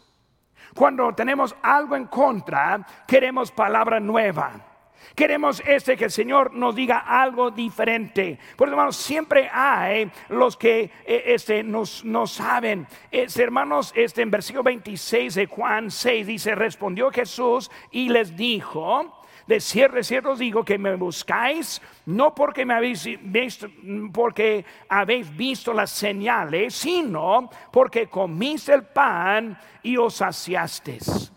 Cuando 0.74 1.14
tenemos 1.14 1.54
algo 1.62 1.98
en 1.98 2.06
contra, 2.06 2.88
queremos 3.06 3.52
palabra 3.52 4.00
nueva. 4.00 4.69
Queremos 5.16 5.62
este 5.66 5.98
que 5.98 6.06
el 6.06 6.12
Señor 6.12 6.54
nos 6.54 6.76
diga 6.76 7.00
algo 7.00 7.52
diferente. 7.52 8.40
Por 8.56 8.70
hermanos, 8.70 8.96
siempre 8.96 9.50
hay 9.52 10.12
los 10.30 10.56
que 10.58 10.92
eh, 11.06 11.24
este, 11.26 11.64
nos, 11.64 12.04
no 12.06 12.28
saben. 12.28 12.88
hermanos, 13.12 13.92
este, 13.96 14.22
en 14.22 14.32
versículo 14.32 14.64
26 14.64 15.36
de 15.36 15.46
Juan 15.46 15.92
6 15.92 16.28
dice, 16.28 16.56
respondió 16.56 17.12
Jesús 17.12 17.70
y 17.92 18.10
les 18.10 18.36
dijo, 18.36 19.20
de 19.50 19.60
cierto, 19.60 19.96
de 19.96 20.04
cierto 20.04 20.30
os 20.32 20.40
digo 20.40 20.64
que 20.64 20.78
me 20.78 20.96
buscáis, 20.96 21.82
no 22.06 22.36
porque 22.36 22.66
me 22.66 22.76
habéis 22.76 23.10
visto, 23.20 23.68
porque 24.14 24.64
habéis 24.88 25.36
visto 25.36 25.74
las 25.74 25.90
señales, 25.90 26.76
sino 26.76 27.50
porque 27.72 28.08
comiste 28.08 28.76
el 28.76 28.84
pan 28.84 29.58
y 29.82 29.98
os 29.98 30.14
saciasteis. 30.14 31.34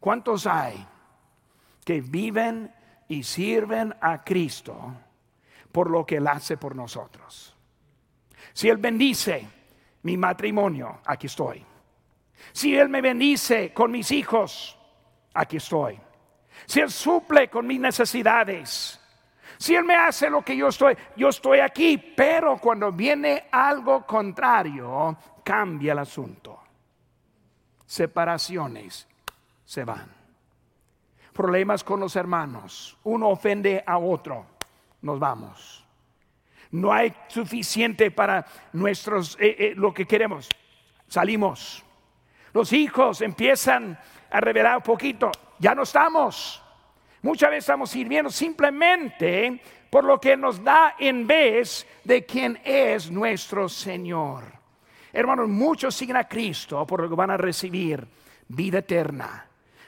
¿Cuántos 0.00 0.46
hay 0.46 0.84
que 1.84 2.00
viven 2.00 2.74
y 3.08 3.22
sirven 3.22 3.94
a 4.00 4.22
Cristo 4.22 4.94
por 5.70 5.90
lo 5.90 6.04
que 6.04 6.16
Él 6.16 6.26
hace 6.26 6.56
por 6.56 6.74
nosotros? 6.74 7.54
Si 8.52 8.68
Él 8.68 8.78
bendice 8.78 9.46
mi 10.02 10.16
matrimonio, 10.16 11.00
aquí 11.04 11.26
estoy. 11.26 11.64
Si 12.52 12.76
Él 12.76 12.88
me 12.88 13.00
bendice 13.00 13.72
con 13.72 13.90
mis 13.90 14.10
hijos, 14.10 14.78
aquí 15.34 15.56
estoy 15.56 16.00
si 16.64 16.80
Él 16.80 16.90
suple 16.90 17.48
con 17.48 17.66
mis 17.66 17.80
necesidades, 17.80 19.00
si 19.58 19.74
Él 19.74 19.84
me 19.84 19.94
hace 19.94 20.30
lo 20.30 20.42
que 20.42 20.56
yo 20.56 20.68
estoy, 20.68 20.96
yo 21.16 21.28
estoy 21.28 21.60
aquí, 21.60 21.98
pero 21.98 22.58
cuando 22.58 22.92
viene 22.92 23.48
algo 23.50 24.06
contrario, 24.06 25.16
cambia 25.44 25.92
el 25.92 25.98
asunto. 26.00 26.60
Separaciones 27.84 29.06
se 29.64 29.84
van. 29.84 30.25
Problemas 31.36 31.84
con 31.84 32.00
los 32.00 32.16
hermanos, 32.16 32.96
uno 33.04 33.28
ofende 33.28 33.84
a 33.86 33.98
otro, 33.98 34.46
nos 35.02 35.18
vamos. 35.18 35.84
No 36.70 36.90
hay 36.90 37.14
suficiente 37.28 38.10
para 38.10 38.46
nuestros, 38.72 39.36
eh, 39.38 39.54
eh, 39.58 39.72
lo 39.76 39.92
que 39.92 40.06
queremos, 40.06 40.48
salimos. 41.06 41.84
Los 42.54 42.72
hijos 42.72 43.20
empiezan 43.20 43.98
a 44.30 44.40
revelar 44.40 44.78
un 44.78 44.82
poquito, 44.82 45.30
ya 45.58 45.74
no 45.74 45.82
estamos. 45.82 46.62
Muchas 47.20 47.50
veces 47.50 47.64
estamos 47.64 47.90
sirviendo 47.90 48.30
simplemente 48.30 49.60
por 49.90 50.04
lo 50.04 50.18
que 50.18 50.38
nos 50.38 50.64
da 50.64 50.94
en 50.98 51.26
vez 51.26 51.86
de 52.04 52.24
quien 52.24 52.58
es 52.64 53.10
nuestro 53.10 53.68
Señor. 53.68 54.44
Hermanos, 55.12 55.48
muchos 55.48 55.94
siguen 55.94 56.16
a 56.16 56.26
Cristo 56.26 56.86
por 56.86 57.02
lo 57.02 57.08
que 57.10 57.14
van 57.14 57.30
a 57.30 57.36
recibir 57.36 58.06
vida 58.48 58.78
eterna, 58.78 59.45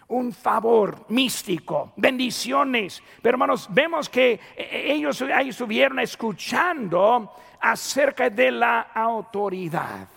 un 0.09 0.33
favor 0.33 1.07
místico, 1.09 1.93
bendiciones. 1.97 3.03
Pero 3.23 3.35
hermanos, 3.35 3.69
vemos 3.71 4.09
que 4.09 4.41
ellos 4.57 5.23
ahí 5.23 5.51
estuvieron 5.51 5.99
escuchando 6.01 7.33
acerca 7.61 8.31
de 8.31 8.51
la 8.51 8.81
autoridad. 8.95 10.09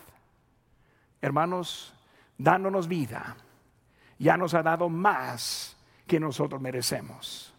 Hermanos, 1.21 1.93
dándonos 2.37 2.87
vida 2.87 3.35
ya 4.21 4.37
nos 4.37 4.53
ha 4.53 4.61
dado 4.61 4.87
más 4.87 5.75
que 6.05 6.19
nosotros 6.19 6.61
merecemos. 6.61 7.51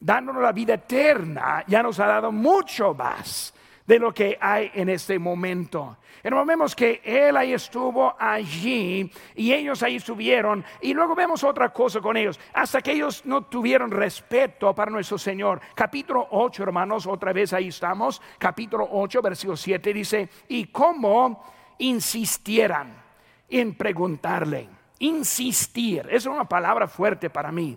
Dándonos 0.00 0.42
la 0.42 0.50
vida 0.50 0.74
eterna, 0.74 1.62
ya 1.68 1.84
nos 1.84 2.00
ha 2.00 2.06
dado 2.06 2.32
mucho 2.32 2.92
más 2.94 3.51
de 3.92 3.98
lo 3.98 4.14
que 4.14 4.38
hay 4.40 4.70
en 4.72 4.88
este 4.88 5.18
momento. 5.18 5.98
Pero 6.22 6.46
vemos 6.46 6.74
que 6.74 7.02
Él 7.04 7.36
ahí 7.36 7.52
estuvo 7.52 8.16
allí 8.18 9.12
y 9.34 9.52
ellos 9.52 9.82
ahí 9.82 9.96
estuvieron. 9.96 10.64
Y 10.80 10.94
luego 10.94 11.14
vemos 11.14 11.44
otra 11.44 11.70
cosa 11.74 12.00
con 12.00 12.16
ellos, 12.16 12.40
hasta 12.54 12.80
que 12.80 12.92
ellos 12.92 13.20
no 13.26 13.42
tuvieron 13.42 13.90
respeto 13.90 14.74
para 14.74 14.90
nuestro 14.90 15.18
Señor. 15.18 15.60
Capítulo 15.74 16.26
8, 16.30 16.62
hermanos, 16.62 17.06
otra 17.06 17.34
vez 17.34 17.52
ahí 17.52 17.68
estamos. 17.68 18.22
Capítulo 18.38 18.88
8, 18.90 19.20
versículo 19.20 19.58
7 19.58 19.92
dice, 19.92 20.30
y 20.48 20.68
cómo 20.68 21.44
insistieran 21.76 22.96
en 23.50 23.74
preguntarle 23.74 24.70
insistir. 25.00 26.08
Es 26.10 26.24
una 26.24 26.48
palabra 26.48 26.88
fuerte 26.88 27.28
para 27.28 27.52
mí. 27.52 27.76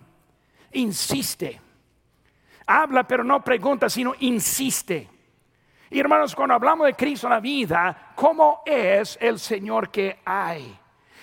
Insiste. 0.72 1.60
Habla 2.66 3.06
pero 3.06 3.22
no 3.22 3.44
pregunta, 3.44 3.90
sino 3.90 4.14
insiste. 4.20 5.10
Y 5.90 6.00
hermanos, 6.00 6.34
cuando 6.34 6.54
hablamos 6.54 6.86
de 6.86 6.94
Cristo 6.94 7.26
en 7.28 7.32
la 7.32 7.40
vida, 7.40 8.12
¿cómo 8.14 8.62
es 8.66 9.16
el 9.20 9.38
Señor 9.38 9.90
que 9.90 10.18
hay? 10.24 10.76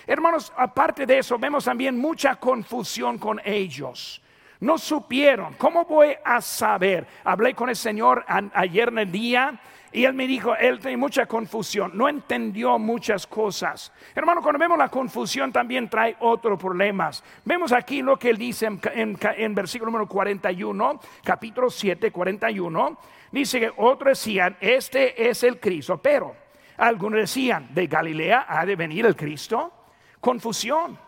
Hermanos, 0.08 0.52
aparte 0.56 1.06
de 1.06 1.20
eso, 1.20 1.38
vemos 1.38 1.66
también 1.66 1.98
mucha 1.98 2.36
confusión 2.36 3.18
con 3.18 3.42
ellos. 3.44 4.22
No 4.60 4.78
supieron. 4.78 5.56
¿Cómo 5.56 5.84
voy 5.86 6.16
a 6.24 6.40
saber? 6.40 7.06
Hablé 7.26 7.54
con 7.54 7.70
el 7.70 7.76
Señor 7.76 8.26
ayer 8.28 8.88
en 8.88 9.00
el 9.00 9.12
día 9.12 9.60
y 9.94 10.06
él 10.06 10.14
me 10.14 10.26
dijo, 10.26 10.56
él 10.56 10.80
tiene 10.80 10.98
mucha 10.98 11.28
confusión, 11.28 11.92
no 11.94 12.10
entendió 12.10 12.80
muchas 12.80 13.28
cosas. 13.28 13.92
Hermano, 14.16 14.42
cuando 14.42 14.58
vemos 14.58 14.78
la 14.78 14.90
confusión 14.90 15.52
también 15.52 15.88
trae 15.88 16.18
otros 16.20 16.60
problemas. 16.60 17.24
Vemos 17.46 17.72
aquí 17.72 18.02
lo 18.02 18.18
que 18.18 18.32
él 18.32 18.38
dice 18.38 18.68
en, 18.96 19.54
versículo 19.56 19.92
número 19.92 20.08
41, 20.08 21.00
capítulo 21.24 21.70
7, 21.70 22.12
41. 22.12 22.98
Dice 23.34 23.60
que 23.60 23.74
otros 23.78 24.20
decían, 24.20 24.56
este 24.62 25.28
es 25.28 25.42
el 25.42 25.60
Cristo, 25.60 26.00
pero 26.00 26.36
algunos 26.78 27.22
decían, 27.22 27.74
de 27.74 27.88
Galilea 27.88 28.46
ha 28.48 28.64
de 28.64 28.76
venir 28.76 29.08
el 29.08 29.16
Cristo. 29.16 29.74
Confusión. 30.20 31.00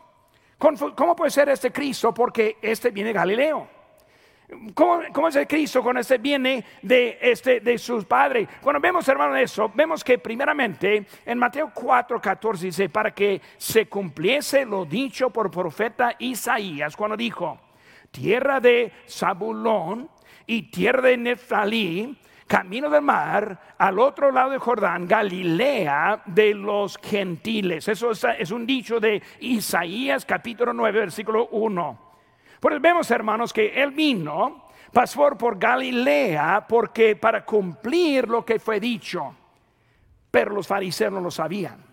¿Cómo 0.58 1.16
puede 1.16 1.30
ser 1.30 1.50
este 1.50 1.72
Cristo? 1.72 2.16
Porque 2.16 2.58
este 2.64 2.90
viene 2.90 3.10
de 3.10 3.14
Galileo. 3.14 3.68
¿Cómo, 4.74 5.28
es 5.28 5.36
el 5.36 5.46
Cristo 5.46 5.84
cuando 5.84 6.02
este 6.02 6.18
viene 6.18 6.66
de, 6.82 7.20
este, 7.22 7.60
de 7.60 7.78
sus 7.78 8.06
padres? 8.06 8.50
Cuando 8.60 8.80
vemos, 8.80 9.08
hermano, 9.08 9.36
eso, 9.36 9.72
vemos 9.76 10.04
que 10.04 10.18
primeramente 10.18 11.06
en 11.28 11.38
Mateo 11.38 11.70
4, 11.72 12.20
14 12.20 12.66
dice, 12.66 12.90
para 12.90 13.14
que 13.14 13.40
se 13.58 13.88
cumpliese 13.88 14.66
lo 14.66 14.84
dicho 14.84 15.30
por 15.30 15.52
profeta 15.52 16.16
Isaías, 16.18 16.98
cuando 16.98 17.16
dijo, 17.16 17.60
tierra 18.10 18.60
de 18.60 18.92
Zabulón 19.08 20.10
y 20.48 20.64
tierra 20.64 21.10
de 21.10 21.18
Neftalí, 21.18 22.18
camino 22.48 22.90
del 22.90 23.02
mar, 23.02 23.76
al 23.78 24.00
otro 24.00 24.32
lado 24.32 24.52
de 24.52 24.60
Jordán, 24.60 25.08
Galilea 25.08 26.22
de 26.26 26.54
los 26.54 26.98
gentiles. 26.98 27.88
Eso 27.88 28.12
es, 28.12 28.52
un 28.52 28.66
dicho 28.66 29.00
de 29.00 29.22
Isaías 29.40 30.26
capítulo 30.26 30.74
9, 30.74 31.00
versículo 31.00 31.48
1. 31.48 32.00
Pues 32.60 32.82
vemos, 32.82 33.10
hermanos, 33.12 33.52
que 33.52 33.82
él 33.82 33.92
vino, 33.92 34.68
pasó 34.92 35.30
por 35.38 35.58
Galilea, 35.58 36.66
porque 36.68 37.16
para 37.16 37.44
cumplir 37.44 38.28
lo 38.28 38.46
que 38.46 38.60
fue 38.60 38.80
dicho, 38.80 39.36
pero 40.30 40.54
los 40.54 40.68
fariseos 40.68 41.12
no 41.12 41.22
lo 41.22 41.32
sabían. 41.32 41.84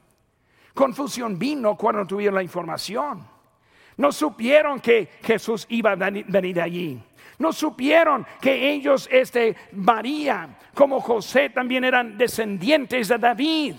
Confusión 0.74 1.38
vino 1.38 1.76
cuando 1.76 2.06
tuvieron 2.06 2.36
la 2.36 2.42
información. 2.42 3.26
No 3.96 4.10
supieron 4.10 4.80
que 4.80 5.10
Jesús 5.22 5.66
iba 5.68 5.92
a 5.92 5.96
venir 5.96 6.54
de 6.54 6.62
allí. 6.62 7.02
No 7.38 7.52
supieron 7.52 8.26
que 8.40 8.70
ellos, 8.70 9.08
este, 9.10 9.56
María, 9.72 10.48
como 10.74 11.00
José, 11.00 11.50
también 11.50 11.84
eran 11.84 12.16
descendientes 12.16 13.08
de 13.08 13.18
David. 13.18 13.74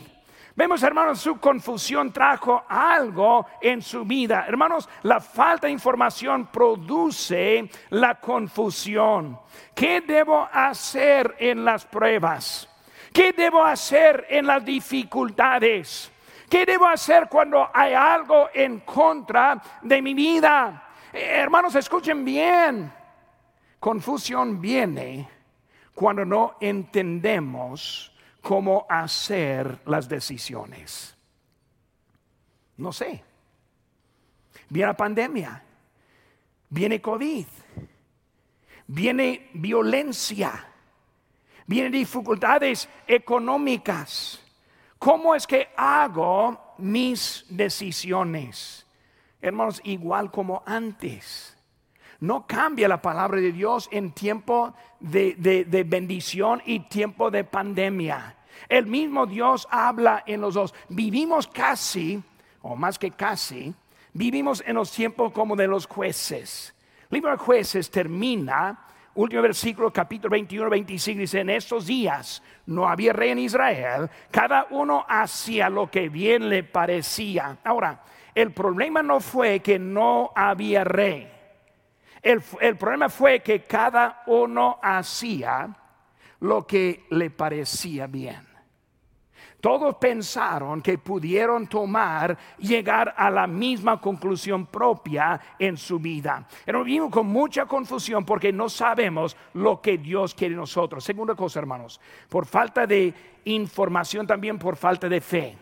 Vemos, 0.56 0.84
hermanos, 0.84 1.20
su 1.20 1.40
confusión 1.40 2.14
trajo 2.14 2.64
algo 2.70 3.48
en 3.60 3.82
su 3.82 4.06
vida. 4.06 4.46
Hermanos, 4.48 4.88
la 5.02 5.20
falta 5.20 5.66
de 5.66 5.74
información 5.74 6.46
produce 6.48 7.68
la 7.90 8.20
confusión. 8.20 9.40
¿Qué 9.74 10.02
debo 10.02 10.48
hacer 10.52 11.36
en 11.40 11.66
las 11.66 11.86
pruebas? 11.86 12.70
¿Qué 13.12 13.34
debo 13.34 13.64
hacer 13.64 14.28
en 14.30 14.46
las 14.46 14.64
dificultades? 14.64 16.12
¿Qué 16.48 16.68
debo 16.68 16.86
hacer 16.86 17.28
cuando 17.30 17.72
hay 17.74 17.96
algo 17.96 18.50
en 18.54 18.82
contra 18.82 19.60
de 19.82 20.02
mi 20.04 20.14
vida? 20.14 20.88
Eh, 21.12 21.32
hermanos, 21.38 21.74
escuchen 21.74 22.24
bien. 22.24 22.94
Confusión 23.84 24.62
viene 24.62 25.28
cuando 25.94 26.24
no 26.24 26.56
entendemos 26.62 28.14
cómo 28.42 28.86
hacer 28.88 29.82
las 29.88 30.08
decisiones. 30.08 31.14
No 32.78 32.94
sé. 32.94 33.22
Viene 34.70 34.88
la 34.88 34.96
pandemia, 34.96 35.62
viene 36.70 37.02
COVID, 37.02 37.46
viene 38.88 39.50
violencia, 39.56 40.66
vienen 41.68 41.92
dificultades 41.92 42.88
económicas. 43.06 44.42
¿Cómo 44.98 45.36
es 45.36 45.46
que 45.46 45.74
hago 45.76 46.76
mis 46.78 47.46
decisiones? 47.50 48.88
Hermanos, 49.42 49.82
igual 49.84 50.32
como 50.32 50.64
antes. 50.66 51.54
No 52.24 52.48
cambia 52.48 52.88
la 52.88 53.02
palabra 53.02 53.42
de 53.42 53.52
Dios 53.52 53.90
en 53.92 54.14
tiempo 54.14 54.74
de, 55.02 55.86
bendición 55.86 56.62
y 56.66 56.80
tiempo 56.80 57.30
de 57.30 57.44
pandemia. 57.44 58.38
El 58.70 58.86
mismo 58.86 59.26
Dios 59.26 59.68
habla 59.70 60.24
en 60.26 60.40
los 60.40 60.54
dos. 60.54 60.74
Vivimos 60.88 61.48
casi, 61.48 62.24
o 62.62 62.78
más 62.78 62.98
que 62.98 63.12
casi, 63.12 63.74
vivimos 64.14 64.64
en 64.66 64.76
los 64.76 64.90
tiempos 64.90 65.34
como 65.34 65.58
de 65.58 65.68
los 65.68 65.86
jueces. 65.86 66.74
Libro 67.10 67.30
de 67.30 67.36
jueces 67.36 67.92
termina, 67.92 68.86
último 69.16 69.42
versículo, 69.42 69.92
capítulo 69.92 70.32
21, 70.32 70.70
25, 70.70 71.20
dice, 71.20 71.42
en 71.42 71.50
estos 71.50 71.86
días 71.88 72.42
no 72.68 72.88
había 72.88 73.12
rey 73.12 73.32
en 73.32 73.40
Israel, 73.40 74.10
cada 74.32 74.68
uno 74.70 75.06
hacía 75.10 75.70
lo 75.70 75.92
que 75.92 76.08
bien 76.08 76.48
le 76.48 76.64
parecía. 76.64 77.58
Ahora, 77.66 78.02
el 78.34 78.54
problema 78.54 79.04
no 79.04 79.20
fue 79.20 79.60
que 79.60 79.78
no 79.78 80.32
había 80.34 80.86
rey. 80.86 81.33
El, 82.24 82.42
problema 82.78 83.10
fue 83.10 83.42
que 83.42 83.64
cada 83.64 84.24
uno 84.28 84.80
hacía 84.82 85.76
lo 86.40 86.66
que 86.66 87.06
le 87.10 87.30
parecía 87.30 88.08
bien. 88.08 88.48
Todos 89.60 89.96
pensaron 89.96 90.82
que 90.82 90.98
pudieron 90.98 91.68
tomar, 91.68 92.38
llegar 92.58 93.14
a 93.18 93.30
la 93.30 93.46
misma 93.46 94.00
conclusión 94.00 94.66
propia 94.66 95.40
en 95.60 95.78
su 95.78 96.00
vida. 96.00 96.46
Pero 96.66 96.84
vivimos 96.84 97.12
con 97.12 97.28
mucha 97.28 97.66
confusión 97.66 98.26
porque 98.26 98.52
no 98.52 98.68
sabemos 98.70 99.38
lo 99.54 99.82
que 99.82 99.98
Dios 99.98 100.34
quiere 100.34 100.56
de 100.56 100.62
nosotros. 100.62 101.04
Segunda 101.04 101.36
cosa, 101.36 101.60
hermanos, 101.60 102.00
por 102.30 102.46
falta 102.46 102.88
de 102.88 103.14
información, 103.46 104.28
también 104.28 104.58
por 104.58 104.76
falta 104.76 105.08
de 105.08 105.22
fe. 105.22 105.58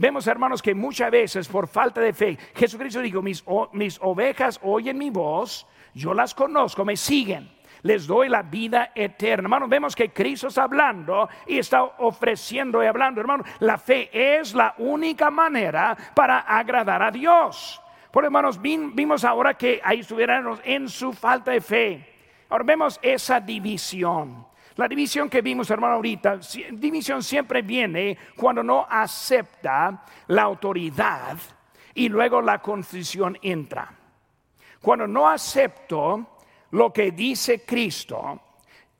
Vemos, 0.00 0.26
hermanos, 0.26 0.62
que 0.62 0.74
muchas 0.74 1.10
veces 1.10 1.46
por 1.46 1.68
falta 1.68 2.00
de 2.00 2.14
fe, 2.14 2.38
Jesucristo 2.54 3.02
dijo, 3.02 3.20
mis, 3.20 3.44
mis 3.72 3.98
ovejas 4.00 4.58
oyen 4.62 4.96
mi 4.96 5.10
voz, 5.10 5.66
yo 5.92 6.14
las 6.14 6.34
conozco, 6.34 6.86
me 6.86 6.96
siguen 6.96 7.50
les 7.82 8.06
doy 8.06 8.28
la 8.28 8.42
vida 8.42 8.92
eterna. 8.94 9.44
Hermanos, 9.44 9.68
vemos 9.68 9.96
que 9.96 10.10
Cristo 10.10 10.48
está 10.48 10.64
hablando 10.64 11.28
y 11.46 11.58
está 11.58 11.82
ofreciendo 11.82 12.82
y 12.82 12.86
hablando. 12.86 13.20
Hermano, 13.20 13.44
la 13.58 13.76
fe 13.76 14.10
es 14.12 14.54
la 14.54 14.74
única 14.78 15.30
manera 15.30 15.96
para 16.14 16.40
agradar 16.40 17.02
a 17.02 17.10
Dios. 17.10 17.80
Por 18.10 18.24
hermanos, 18.24 18.60
vimos 18.60 19.24
ahora 19.24 19.54
que 19.54 19.80
ahí 19.84 20.00
estuvieran 20.00 20.60
en 20.64 20.88
su 20.88 21.12
falta 21.12 21.50
de 21.52 21.60
fe. 21.60 22.14
Ahora 22.48 22.64
vemos 22.64 22.98
esa 23.02 23.40
división. 23.40 24.49
La 24.76 24.86
división 24.86 25.28
que 25.28 25.42
vimos, 25.42 25.70
hermano, 25.70 25.94
ahorita, 25.94 26.38
división 26.72 27.22
siempre 27.22 27.62
viene 27.62 28.16
cuando 28.36 28.62
no 28.62 28.86
acepta 28.88 30.04
la 30.28 30.42
autoridad 30.42 31.36
y 31.94 32.08
luego 32.08 32.40
la 32.40 32.60
confusión 32.60 33.36
entra. 33.42 33.92
Cuando 34.80 35.06
no 35.06 35.28
acepto 35.28 36.38
lo 36.70 36.92
que 36.92 37.10
dice 37.10 37.64
Cristo, 37.64 38.40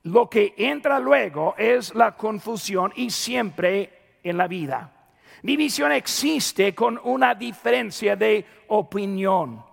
lo 0.03 0.29
que 0.29 0.53
entra 0.57 0.99
luego 0.99 1.55
es 1.57 1.95
la 1.95 2.15
confusión 2.15 2.91
y 2.95 3.09
siempre 3.09 4.17
en 4.23 4.37
la 4.37 4.47
vida. 4.47 4.91
División 5.41 5.91
existe 5.93 6.75
con 6.75 6.99
una 7.03 7.33
diferencia 7.33 8.15
de 8.15 8.45
opinión. 8.67 9.63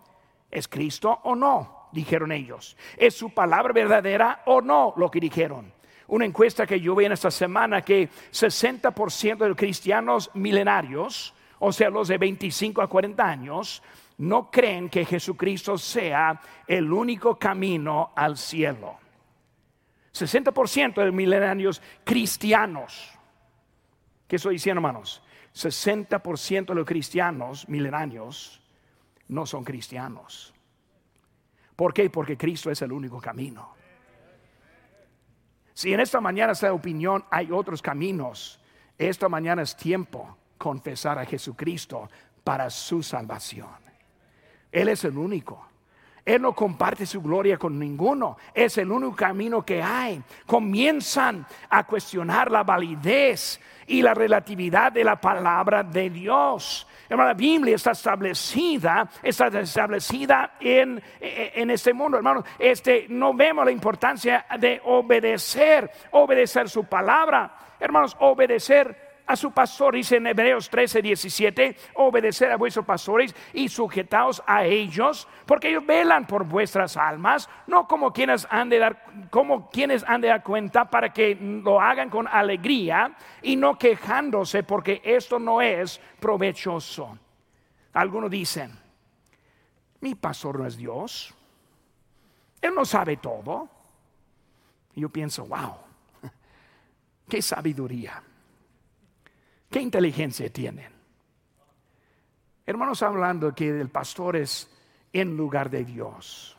¿Es 0.51 0.69
Cristo 0.69 1.21
o 1.25 1.35
no? 1.35 1.89
Dijeron 1.93 2.33
ellos. 2.33 2.77
¿Es 2.97 3.15
su 3.15 3.31
palabra 3.31 3.73
verdadera 3.73 4.43
o 4.47 4.63
no? 4.63 4.95
Lo 4.97 5.11
que 5.11 5.21
dijeron 5.21 5.78
una 6.09 6.25
encuesta 6.25 6.67
que 6.67 6.81
yo 6.81 6.95
vi 6.95 7.05
en 7.05 7.13
esta 7.13 7.31
semana 7.31 7.83
que 7.83 8.09
60% 8.09 9.39
de 9.39 9.49
los 9.49 9.57
cristianos 9.57 10.31
milenarios, 10.35 11.35
o 11.59 11.73
sea, 11.73 11.91
los 11.91 12.09
de 12.09 12.19
25 12.19 12.83
a 12.83 12.89
40 12.89 13.25
años, 13.25 13.83
no 14.19 14.51
creen 14.51 14.89
que 14.89 15.05
Jesucristo 15.05 15.77
sea 15.79 16.41
el 16.67 16.93
único 16.93 17.39
camino 17.39 18.13
al 18.17 18.37
cielo. 18.37 18.99
60% 20.15 21.05
de 21.05 21.13
milenarios 21.13 21.81
cristianos. 22.05 23.13
¿Qué 24.27 24.37
estoy 24.37 24.55
diciendo, 24.55 24.79
hermanos? 24.79 25.23
60% 25.55 26.67
de 26.67 26.75
los 26.75 26.87
cristianos 26.87 27.69
milenarios 27.69 28.61
no 29.29 29.45
son 29.45 29.63
cristianos. 29.63 30.55
¿Por 31.77 31.93
qué? 31.93 32.11
Porque 32.11 32.37
Cristo 32.37 32.71
es 32.71 32.83
el 32.83 32.93
único 32.93 33.21
camino. 33.21 33.78
Si 35.79 35.95
en 35.95 36.01
esta 36.01 36.21
mañana 36.21 36.55
esta 36.55 36.73
opinión 36.73 37.25
hay 37.31 37.53
otros 37.53 37.81
caminos, 37.81 38.59
esta 38.99 39.29
mañana 39.29 39.63
es 39.63 39.77
tiempo 39.77 40.37
confesar 40.59 41.21
a 41.21 41.25
Jesucristo 41.25 42.11
para 42.43 42.69
su 42.69 43.01
salvación. 43.01 43.69
Él 44.73 44.89
es 44.89 45.05
el 45.05 45.17
único. 45.17 45.69
Él 46.25 46.43
no 46.43 46.53
comparte 46.53 47.07
su 47.07 47.23
gloria 47.23 47.59
con 47.59 47.79
ninguno. 47.79 48.39
Es 48.53 48.77
el 48.79 48.91
único 48.91 49.15
camino 49.15 49.65
que 49.65 49.81
hay. 49.81 50.21
Comienzan 50.47 51.47
a 51.71 51.87
cuestionar 51.87 52.51
la 52.51 52.65
validez 52.65 53.61
y 53.87 54.03
la 54.03 54.15
relatividad 54.15 54.91
de 54.91 55.05
la 55.05 55.21
palabra 55.21 55.85
de 55.85 56.11
Dios. 56.11 56.89
Hermano, 57.09 57.29
la 57.29 57.35
Biblia 57.35 57.77
está 57.77 57.93
establecida, 57.93 59.09
está 59.23 59.47
establecida 59.47 60.53
en, 60.61 61.03
en 61.21 61.71
este 61.71 61.93
mundo, 61.95 62.19
hermano. 62.19 62.45
Este, 62.59 63.07
no 63.09 63.33
vemos 63.35 63.65
la 63.65 63.71
importancia 63.71 64.45
de 64.59 64.81
obedecer, 64.85 65.91
obedecer 66.11 66.69
su 66.69 66.85
palabra. 66.85 67.51
Hermanos, 67.81 68.17
obedecer 68.21 69.08
a 69.29 69.37
su 69.37 69.53
pastor, 69.53 69.95
dice 69.95 70.17
en 70.17 70.27
Hebreos 70.27 70.71
13, 70.71 71.03
17, 71.03 71.77
obedecer 71.97 72.51
a 72.51 72.57
vuestros 72.57 72.87
pastores 72.87 73.35
y 73.53 73.69
sujetaos 73.69 74.43
a 74.47 74.65
ellos, 74.65 75.29
porque 75.45 75.69
ellos 75.69 75.85
velan 75.85 76.27
por 76.27 76.45
vuestras 76.45 76.97
almas, 76.97 77.49
no 77.67 77.87
como 77.87 78.11
quienes 78.11 78.49
han 78.51 78.71
de 78.71 78.79
dar, 78.79 79.05
como 79.29 79.69
quienes 79.69 80.03
han 80.09 80.23
de 80.23 80.29
dar 80.29 80.43
cuenta 80.43 80.89
para 80.89 81.13
que 81.13 81.35
lo 81.35 81.79
hagan 81.79 82.09
con 82.09 82.27
alegría 82.27 83.15
y 83.43 83.57
no 83.57 83.79
quejándose, 83.79 84.63
porque 84.63 85.03
esto 85.05 85.39
no 85.39 85.61
es 85.61 86.01
provechoso. 86.19 87.19
Algunos 87.93 88.31
dicen, 88.31 88.73
mi 90.01 90.15
pastor 90.15 90.59
no 90.59 90.67
es 90.67 90.79
Dios, 90.79 91.35
él 92.63 92.75
no 92.75 92.87
sabe 92.87 93.19
todo. 93.19 93.69
Y 94.95 95.03
yo 95.03 95.11
pienso, 95.11 95.45
wow, 95.45 95.75
qué 97.29 97.43
sabiduría. 97.43 98.23
¿Qué 99.71 99.81
inteligencia 99.81 100.51
tienen? 100.51 100.91
Hermanos, 102.65 103.03
hablando 103.03 103.55
que 103.55 103.69
el 103.69 103.89
pastor 103.89 104.37
es 104.37 104.71
en 105.13 105.37
lugar 105.37 105.71
de 105.71 105.85
Dios, 105.85 106.57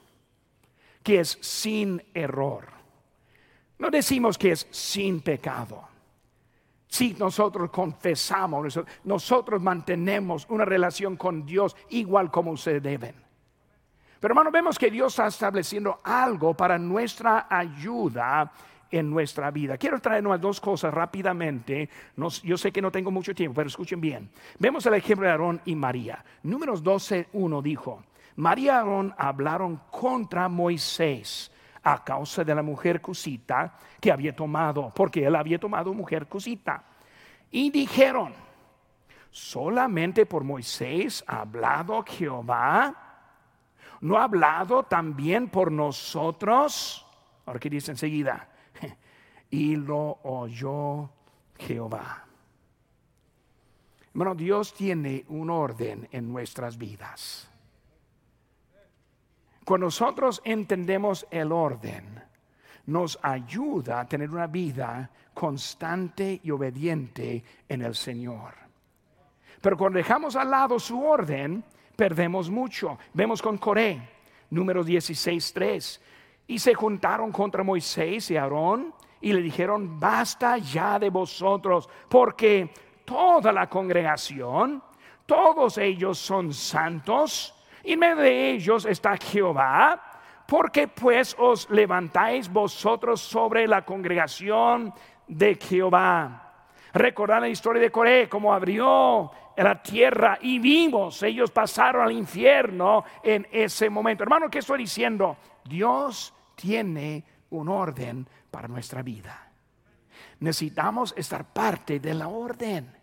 que 1.04 1.20
es 1.20 1.38
sin 1.42 2.02
error. 2.14 2.68
No 3.78 3.90
decimos 3.90 4.38
que 4.38 4.52
es 4.52 4.68
sin 4.72 5.22
pecado. 5.22 5.88
Si 6.88 7.14
nosotros 7.14 7.70
confesamos, 7.70 8.80
nosotros 9.04 9.62
mantenemos 9.62 10.48
una 10.50 10.66
relación 10.66 11.16
con 11.16 11.46
Dios 11.46 11.76
igual 11.90 12.32
como 12.32 12.52
ustedes 12.52 12.82
deben. 12.82 13.16
Pero 14.20 14.32
hermanos, 14.34 14.52
vemos 14.52 14.78
que 14.78 14.92
Dios 14.92 15.14
está 15.14 15.28
estableciendo 15.28 16.02
algo 16.04 16.56
para 16.56 16.78
nuestra 16.78 17.48
ayuda 17.50 18.52
en 18.92 19.10
nuestra 19.10 19.52
vida. 19.52 19.78
Quiero 19.78 20.00
traer 20.00 20.24
dos 20.40 20.60
cosas 20.60 20.94
rápidamente. 20.94 21.90
yo 22.44 22.58
sé 22.58 22.72
que 22.72 22.82
no 22.82 22.92
tengo 22.92 23.12
mucho 23.12 23.34
tiempo, 23.34 23.56
pero 23.56 23.68
escuchen 23.68 24.02
bien. 24.02 24.30
Vemos 24.58 24.86
el 24.86 24.96
ejemplo 24.96 25.26
de 25.26 25.32
Aarón 25.32 25.62
y 25.66 25.76
María. 25.76 26.24
Números 26.44 26.84
12, 26.84 27.30
1 27.34 27.62
dijo, 27.62 28.04
María 28.36 28.66
y 28.66 28.70
Aarón 28.70 29.14
hablaron 29.18 29.82
contra 29.92 30.48
Moisés 30.48 31.52
a 31.84 32.04
causa 32.04 32.44
de 32.44 32.56
la 32.56 32.62
mujer 32.62 33.02
cusita 33.02 33.78
que 34.00 34.12
había 34.12 34.36
tomado, 34.36 34.92
porque 34.96 35.26
él 35.26 35.36
había 35.36 35.60
tomado 35.60 35.94
mujer 35.94 36.28
cusita. 36.28 36.84
Y 37.52 37.70
dijeron, 37.70 38.34
solamente 39.32 40.26
por 40.26 40.44
Moisés 40.44 41.24
ha 41.28 41.42
hablado 41.42 42.04
Jehová. 42.04 42.96
¿No 44.02 44.18
ha 44.18 44.24
hablado 44.24 44.84
también 44.84 45.50
por 45.50 45.72
nosotros? 45.72 47.06
Ahora 47.46 47.60
que 47.60 47.70
dice 47.70 47.92
enseguida, 47.92 48.48
y 49.50 49.76
lo 49.76 50.20
oyó 50.24 51.10
Jehová. 51.58 52.26
Bueno, 54.14 54.36
Dios 54.36 54.74
tiene 54.74 55.26
un 55.30 55.50
orden 55.50 56.08
en 56.12 56.32
nuestras 56.32 56.78
vidas. 56.78 57.50
Cuando 59.64 59.88
nosotros 59.88 60.42
entendemos 60.44 61.28
el 61.30 61.52
orden, 61.52 62.22
nos 62.88 63.20
ayuda 63.22 64.02
a 64.02 64.08
tener 64.08 64.32
una 64.32 64.48
vida 64.48 65.10
constante 65.34 66.42
y 66.44 66.50
obediente 66.50 67.44
en 67.68 67.84
el 67.84 67.94
Señor. 67.94 68.56
Pero 69.62 69.78
cuando 69.78 69.98
dejamos 69.98 70.36
al 70.36 70.50
lado 70.50 70.80
su 70.80 71.02
orden, 71.04 71.64
perdemos 71.96 72.50
mucho. 72.50 72.98
Vemos 73.14 73.42
con 73.42 73.58
Coré, 73.58 74.02
número 74.50 74.84
16.3. 74.84 76.00
Y 76.48 76.58
se 76.58 76.74
juntaron 76.74 77.32
contra 77.32 77.64
Moisés 77.64 78.32
y 78.32 78.38
Aarón 78.38 78.94
y 79.22 79.34
le 79.34 79.42
dijeron, 79.42 80.00
basta 80.00 80.58
ya 80.58 80.98
de 81.00 81.10
vosotros, 81.10 81.90
porque 82.08 82.72
toda 83.06 83.52
la 83.52 83.68
congregación, 83.68 84.82
todos 85.26 85.78
ellos 85.78 86.18
son 86.18 86.54
santos, 86.54 87.54
y 87.84 87.94
en 87.94 88.00
medio 88.00 88.16
de 88.18 88.52
ellos 88.52 88.86
está 88.86 89.18
Jehová. 89.18 90.06
porque 90.48 90.88
pues 90.88 91.36
os 91.38 91.70
levantáis 91.70 92.52
vosotros 92.52 93.22
sobre 93.22 93.68
la 93.68 93.86
congregación 93.86 94.92
de 95.28 95.56
Jehová? 95.56 96.66
Recordad 96.92 97.42
la 97.42 97.50
historia 97.50 97.80
de 97.80 97.92
Coré, 97.92 98.28
como 98.28 98.52
abrió 98.52 99.30
la 99.56 99.82
tierra 99.84 100.40
y 100.42 100.58
vimos, 100.58 101.22
ellos 101.22 101.52
pasaron 101.52 102.02
al 102.02 102.12
infierno 102.12 103.04
en 103.22 103.48
ese 103.52 103.90
momento. 103.92 104.24
Hermano, 104.24 104.50
¿qué 104.50 104.60
estoy 104.60 104.80
diciendo? 104.80 105.38
Dios 105.66 106.34
tiene 106.56 107.24
un 107.52 107.70
orden 107.70 108.28
para 108.50 108.68
nuestra 108.68 109.02
vida. 109.02 109.50
Necesitamos 110.40 111.14
estar 111.18 111.46
parte 111.46 112.00
de 112.00 112.14
la 112.14 112.28
orden. 112.28 112.96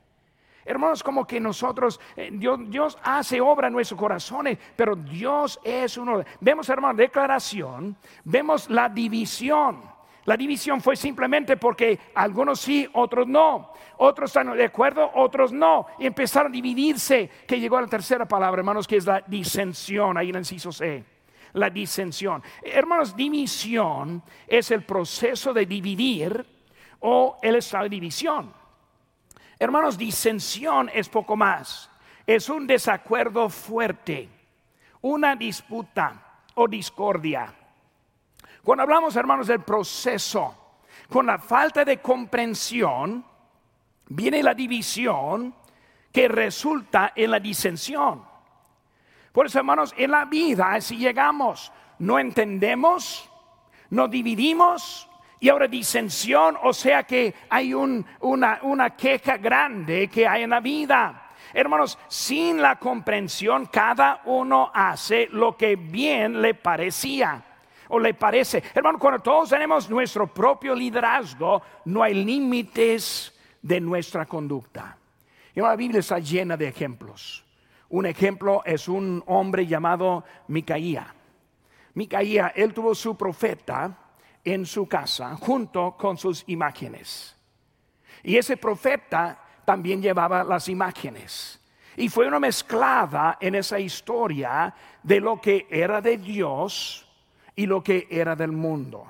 Hermanos, 0.65 1.03
como 1.03 1.27
que 1.27 1.39
nosotros, 1.39 2.01
eh, 2.17 2.31
Dios, 2.33 2.99
hace 3.03 3.41
obra 3.41 3.69
en 3.69 3.73
nuestros 3.73 3.99
corazones, 3.99 4.59
pero 4.75 4.97
Dios 4.97 5.61
es 5.63 5.97
uno. 5.97 6.25
Vemos, 6.41 6.69
hermanos, 6.69 6.97
declaración, 6.97 7.97
vemos 8.25 8.69
la 8.69 8.89
división. 8.89 9.83
La 10.25 10.37
división 10.37 10.81
fue 10.81 10.97
simplemente 10.97 11.57
porque 11.57 12.01
algunos 12.17 12.61
sí, 12.61 12.89
otros 12.95 13.29
no. 13.29 13.73
Otros 13.99 14.31
están 14.31 14.57
de 14.57 14.65
acuerdo, 14.65 15.09
otros 15.15 15.53
no. 15.53 15.87
Y 16.01 16.07
empezaron 16.07 16.51
a 16.51 16.55
dividirse, 16.55 17.31
que 17.47 17.61
llegó 17.61 17.77
a 17.77 17.83
la 17.83 17.87
tercera 17.87 18.27
palabra, 18.27 18.59
hermanos, 18.59 18.89
que 18.89 18.97
es 18.97 19.07
la 19.07 19.23
disensión, 19.25 20.17
ahí 20.17 20.31
en 20.31 20.35
el 20.35 20.41
inciso 20.41 20.73
C 20.73 21.16
la 21.57 21.71
disensión. 21.71 22.43
Hermanos, 22.63 23.17
división 23.17 24.23
es 24.47 24.71
el 24.71 24.85
proceso 24.85 25.53
de 25.53 25.67
dividir 25.67 26.47
o 27.01 27.39
el 27.43 27.57
estado 27.57 27.85
de 27.85 27.91
división. 27.91 28.53
Hermanos, 29.59 29.97
disensión 29.97 30.91
es 30.93 31.09
poco 31.09 31.37
más. 31.37 31.91
Es 32.27 32.49
un 32.49 32.67
desacuerdo 32.67 33.49
fuerte, 33.49 34.29
una 35.01 35.35
disputa 35.35 36.43
o 36.55 36.69
discordia. 36.69 37.55
Cuando 38.63 38.83
hablamos, 38.83 39.17
hermanos, 39.17 39.47
del 39.47 39.61
proceso, 39.61 40.81
con 41.09 41.27
la 41.27 41.39
falta 41.39 41.85
de 41.85 41.99
comprensión, 41.99 43.25
viene 44.09 44.43
la 44.43 44.55
división 44.55 45.55
que 46.13 46.29
resulta 46.29 47.13
en 47.15 47.31
la 47.31 47.41
disensión. 47.41 48.36
Por 49.37 49.45
eso, 49.45 49.59
hermanos, 49.59 49.93
en 49.99 50.13
la 50.13 50.25
vida, 50.25 50.81
si 50.81 50.97
llegamos, 50.97 51.71
no 51.99 52.19
entendemos, 52.19 53.31
no 53.91 54.09
dividimos, 54.09 55.11
y 55.39 55.51
ahora 55.51 55.69
disensión, 55.69 56.57
o 56.63 56.73
sea 56.73 57.03
que 57.03 57.35
hay 57.51 57.75
una, 57.75 58.61
una 58.63 58.97
queja 58.97 59.37
grande 59.37 60.09
que 60.09 60.27
hay 60.27 60.45
en 60.45 60.49
la 60.49 60.61
vida. 60.61 61.33
Hermanos, 61.53 61.99
sin 62.09 62.63
la 62.63 62.77
comprensión, 62.77 63.67
cada 63.67 64.23
uno 64.25 64.71
hace 64.73 65.29
lo 65.31 65.55
que 65.55 65.77
bien 65.77 66.41
le 66.41 66.55
parecía 66.55 67.45
o 67.89 67.99
le 67.99 68.15
parece. 68.15 68.63
Hermano, 68.75 68.99
cuando 68.99 69.21
todos 69.21 69.51
tenemos 69.51 69.91
nuestro 69.91 70.29
propio 70.29 70.75
liderazgo, 70.75 71.61
no 71.85 72.03
hay 72.03 72.15
límites 72.15 73.39
de 73.61 73.83
nuestra 73.83 74.25
conducta. 74.25 74.97
Y 75.55 75.61
la 75.61 75.77
Biblia 75.77 76.01
está 76.01 76.19
llena 76.21 76.57
de 76.57 76.69
ejemplos. 76.69 77.46
Un 77.89 78.07
ejemplo 78.07 78.63
es 78.65 78.89
un 78.89 79.23
hombre 79.27 79.67
llamado 79.67 80.25
Micaía. 80.49 81.15
Micaía, 81.95 82.53
él 82.55 82.75
tuvo 82.75 82.95
su 82.95 83.17
profeta 83.17 83.97
en 84.45 84.67
su 84.67 84.87
casa 84.87 85.37
junto 85.37 85.97
con 85.97 86.17
sus 86.17 86.45
imágenes. 86.49 87.37
Y 88.23 88.37
ese 88.37 88.57
profeta 88.57 89.39
también 89.65 90.03
llevaba 90.03 90.45
las 90.45 90.69
imágenes. 90.69 91.61
Y 91.97 92.09
fue 92.09 92.27
una 92.29 92.39
mezclada 92.39 93.39
en 93.41 93.55
esa 93.55 93.79
historia 93.79 94.75
de 95.03 95.21
lo 95.21 95.41
que 95.41 95.67
era 95.71 96.01
de 96.01 96.19
Dios 96.19 97.07
y 97.55 97.67
lo 97.67 97.83
que 97.83 98.07
era 98.11 98.37
del 98.37 98.53
mundo. 98.53 99.07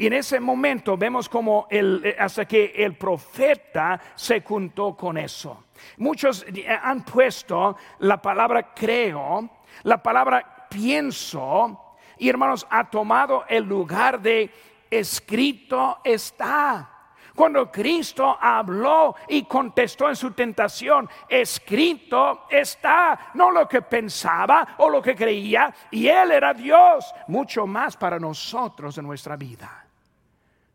Y 0.00 0.06
en 0.06 0.14
ese 0.14 0.40
momento 0.40 0.96
vemos 0.96 1.28
como 1.28 1.66
el, 1.68 2.00
eh, 2.02 2.16
hasta 2.18 2.46
que 2.46 2.72
el 2.74 2.96
profeta 2.96 4.00
se 4.14 4.40
juntó 4.40 4.96
con 4.96 5.18
eso. 5.18 5.64
Muchos 5.98 6.42
eh, 6.48 6.66
han 6.66 7.04
puesto 7.04 7.76
la 7.98 8.16
palabra 8.16 8.72
creo, 8.74 9.46
la 9.82 10.02
palabra 10.02 10.66
pienso, 10.70 11.96
y 12.16 12.30
hermanos, 12.30 12.66
ha 12.70 12.88
tomado 12.88 13.44
el 13.46 13.64
lugar 13.64 14.22
de 14.22 14.50
escrito 14.90 15.98
está. 16.02 16.88
Cuando 17.34 17.70
Cristo 17.70 18.38
habló 18.40 19.14
y 19.28 19.42
contestó 19.42 20.08
en 20.08 20.16
su 20.16 20.30
tentación, 20.30 21.10
escrito 21.28 22.46
está, 22.48 23.32
no 23.34 23.50
lo 23.50 23.68
que 23.68 23.82
pensaba 23.82 24.76
o 24.78 24.88
lo 24.88 25.02
que 25.02 25.14
creía, 25.14 25.74
y 25.90 26.08
Él 26.08 26.30
era 26.30 26.54
Dios, 26.54 27.14
mucho 27.28 27.66
más 27.66 27.98
para 27.98 28.18
nosotros 28.18 28.96
en 28.96 29.06
nuestra 29.06 29.36
vida. 29.36 29.79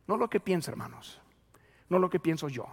No 0.07 0.17
lo 0.17 0.29
que 0.29 0.39
piensa, 0.39 0.71
hermanos. 0.71 1.19
No 1.89 1.99
lo 1.99 2.09
que 2.09 2.19
pienso 2.19 2.49
yo, 2.49 2.67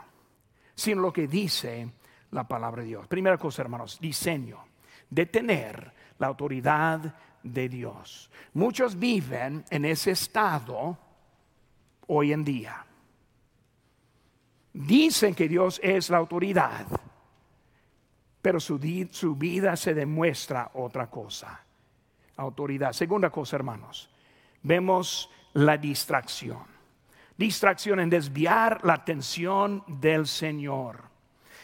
sino 0.75 1.03
lo 1.03 1.13
que 1.13 1.27
dice 1.27 1.91
la 2.31 2.49
palabra 2.49 2.83
de 2.83 2.89
Dios. 2.89 3.07
Primera 3.07 3.37
cosa, 3.37 3.63
hermanos, 3.63 3.99
diseño 4.01 4.65
de 5.11 5.27
tener 5.27 5.93
la 6.19 6.29
autoridad 6.29 7.15
de 7.43 7.69
Dios. 7.69 8.31
Muchos 8.55 8.99
viven 8.99 9.65
en 9.69 9.85
ese 9.85 10.13
estado 10.13 10.97
hoy 12.07 12.33
en 12.33 12.45
día. 12.45 12.87
Dicen 14.73 15.35
que 15.35 15.49
Dios 15.49 15.79
es 15.83 16.09
la 16.09 16.17
autoridad, 16.17 16.87
pero 18.41 18.59
su, 18.59 18.81
su 19.11 19.37
vida 19.37 19.77
se 19.77 19.93
demuestra 19.93 20.71
otra 20.75 21.11
cosa. 21.11 21.63
Autoridad. 22.37 22.95
Segunda 22.95 23.29
cosa, 23.29 23.57
hermanos, 23.57 24.09
vemos 24.63 25.29
la 25.53 25.77
distracción 25.77 26.72
distracción, 27.43 27.99
en 27.99 28.09
desviar 28.09 28.85
la 28.85 28.95
atención 28.95 29.83
del 29.89 30.27
Señor. 30.27 31.03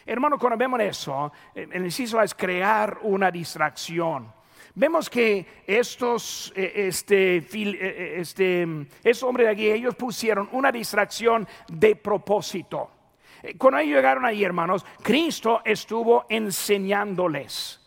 Hermano, 0.05 0.37
cuando 0.39 0.57
vemos 0.57 0.81
eso, 0.81 1.33
eh, 1.55 1.69
el 1.71 1.85
inciso 1.85 2.21
es 2.21 2.35
crear 2.35 2.99
una 3.03 3.31
distracción. 3.31 4.33
Vemos 4.75 5.09
que 5.09 5.63
estos, 5.67 6.53
eh, 6.57 6.73
este, 6.89 7.37
eh, 7.37 8.15
este, 8.19 8.67
estos 9.05 9.23
hombres 9.23 9.47
de 9.47 9.53
aquí, 9.53 9.71
ellos 9.71 9.95
pusieron 9.95 10.49
una 10.53 10.73
distracción 10.73 11.47
de 11.69 11.95
propósito. 11.95 12.91
Cuando 13.57 13.79
ellos 13.79 13.97
llegaron 13.97 14.27
ahí, 14.27 14.43
hermanos, 14.43 14.85
Cristo 15.01 15.63
estuvo 15.65 16.27
enseñándoles. 16.29 17.81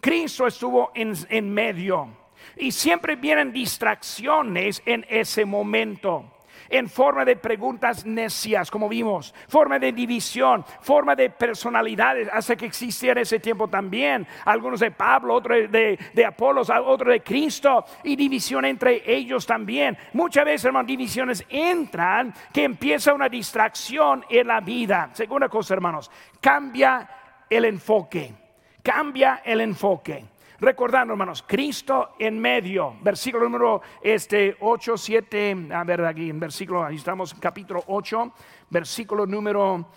Cristo 0.00 0.46
estuvo 0.46 0.92
en 0.94 1.52
medio. 1.52 2.08
Y 2.56 2.72
siempre 2.72 3.16
vienen 3.16 3.52
distracciones 3.52 4.82
en 4.86 5.04
ese 5.10 5.44
momento 5.44 6.33
en 6.68 6.88
forma 6.88 7.24
de 7.24 7.36
preguntas 7.36 8.04
necias, 8.04 8.70
como 8.70 8.88
vimos, 8.88 9.34
forma 9.48 9.78
de 9.78 9.92
división, 9.92 10.64
forma 10.80 11.14
de 11.14 11.30
personalidades, 11.30 12.28
hace 12.32 12.56
que 12.56 12.66
existiera 12.66 13.20
ese 13.20 13.38
tiempo 13.40 13.68
también. 13.68 14.26
Algunos 14.44 14.80
de 14.80 14.90
Pablo, 14.90 15.34
otros 15.34 15.70
de, 15.70 15.98
de 16.12 16.24
Apolos, 16.24 16.70
otros 16.70 17.12
de 17.12 17.22
Cristo, 17.22 17.84
y 18.02 18.16
división 18.16 18.64
entre 18.64 19.02
ellos 19.10 19.46
también. 19.46 19.96
Muchas 20.12 20.44
veces, 20.44 20.64
hermanos, 20.66 20.88
divisiones 20.88 21.44
entran 21.48 22.34
que 22.52 22.64
empieza 22.64 23.14
una 23.14 23.28
distracción 23.28 24.24
en 24.28 24.46
la 24.46 24.60
vida. 24.60 25.10
Segunda 25.12 25.48
cosa, 25.48 25.74
hermanos, 25.74 26.10
cambia 26.40 27.08
el 27.48 27.64
enfoque. 27.64 28.34
Cambia 28.82 29.40
el 29.44 29.60
enfoque. 29.60 30.33
Recordando, 30.60 31.14
hermanos, 31.14 31.44
Cristo 31.46 32.14
en 32.18 32.38
medio, 32.38 32.96
versículo 33.02 33.44
número 33.44 33.82
este, 34.00 34.56
8, 34.60 34.96
7, 34.96 35.68
a 35.72 35.84
ver 35.84 36.04
aquí, 36.04 36.30
en 36.30 36.38
versículo, 36.38 36.84
ahí 36.84 36.96
estamos, 36.96 37.34
capítulo 37.34 37.82
8, 37.86 38.32
versículo 38.70 39.26
número 39.26 39.88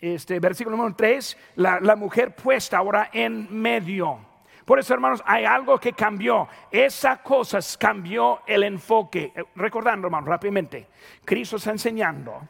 este 0.00 0.38
versículo 0.38 0.76
número 0.76 0.94
3, 0.94 1.38
la, 1.56 1.80
la 1.80 1.96
mujer 1.96 2.34
puesta 2.34 2.76
ahora 2.76 3.08
en 3.12 3.48
medio. 3.50 4.18
Por 4.64 4.78
eso, 4.78 4.94
hermanos, 4.94 5.22
hay 5.26 5.44
algo 5.44 5.78
que 5.78 5.92
cambió. 5.92 6.48
Esa 6.70 7.22
cosa 7.22 7.58
cambió 7.78 8.42
el 8.46 8.64
enfoque. 8.64 9.32
Eh, 9.34 9.44
recordando, 9.56 10.06
hermanos, 10.06 10.28
rápidamente, 10.28 10.88
Cristo 11.24 11.56
está 11.56 11.70
enseñando. 11.70 12.48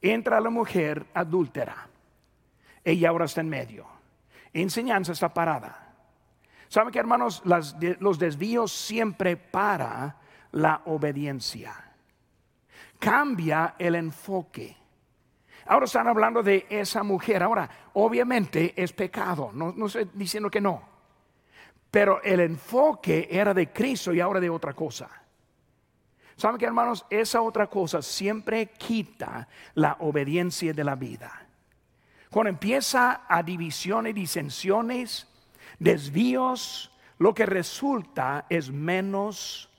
Entra 0.00 0.40
la 0.40 0.50
mujer 0.50 1.06
adúltera. 1.14 1.88
Ella 2.82 3.08
ahora 3.08 3.26
está 3.26 3.40
en 3.40 3.48
medio. 3.48 3.93
Enseñanza 4.54 5.12
está 5.12 5.34
parada. 5.34 5.92
¿Saben 6.68 6.92
que, 6.92 6.98
hermanos? 6.98 7.42
los 7.44 8.18
desvíos 8.18 8.72
siempre 8.72 9.36
para 9.36 10.16
la 10.52 10.82
obediencia. 10.86 11.74
Cambia 12.98 13.74
el 13.78 13.96
enfoque. 13.96 14.76
Ahora 15.66 15.86
están 15.86 16.08
hablando 16.08 16.42
de 16.42 16.66
esa 16.70 17.02
mujer. 17.02 17.42
Ahora, 17.42 17.68
obviamente 17.94 18.72
es 18.76 18.92
pecado. 18.92 19.50
No, 19.52 19.72
no 19.76 19.86
estoy 19.86 20.08
diciendo 20.14 20.50
que 20.50 20.60
no. 20.60 20.82
Pero 21.90 22.22
el 22.22 22.40
enfoque 22.40 23.28
era 23.30 23.54
de 23.54 23.72
Cristo 23.72 24.12
y 24.12 24.20
ahora 24.20 24.40
de 24.40 24.50
otra 24.50 24.72
cosa. 24.72 25.08
¿Saben 26.36 26.58
que 26.58 26.66
hermanos? 26.66 27.06
Esa 27.08 27.42
otra 27.42 27.68
cosa 27.68 28.02
siempre 28.02 28.66
quita 28.72 29.48
la 29.74 29.96
obediencia 30.00 30.72
de 30.72 30.84
la 30.84 30.96
vida. 30.96 31.43
Cuando 32.34 32.50
empieza 32.50 33.26
a 33.28 33.44
divisiones, 33.44 34.12
disensiones, 34.12 35.28
desvíos, 35.78 36.90
lo 37.18 37.32
que 37.32 37.46
resulta 37.46 38.46
es 38.48 38.72
menos 38.72 39.70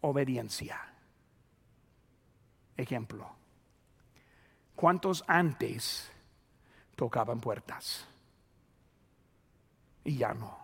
obediencia. 0.00 0.92
Ejemplo, 2.76 3.30
¿cuántos 4.74 5.22
antes 5.28 6.10
tocaban 6.96 7.38
puertas? 7.38 8.08
Y 10.02 10.16
ya 10.16 10.34
no. 10.34 10.58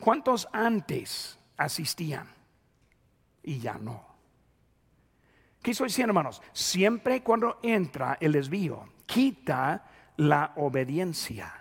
¿Cuántos 0.00 0.48
antes 0.52 1.38
asistían? 1.56 2.26
Y 3.44 3.60
ya 3.60 3.74
no. 3.74 4.04
¿Qué 5.62 5.70
estoy 5.70 5.86
diciendo, 5.86 6.10
hermanos? 6.10 6.42
Siempre 6.52 7.22
cuando 7.22 7.60
entra 7.62 8.18
el 8.20 8.32
desvío, 8.32 8.88
quita 9.06 9.84
la 10.16 10.52
obediencia. 10.56 11.52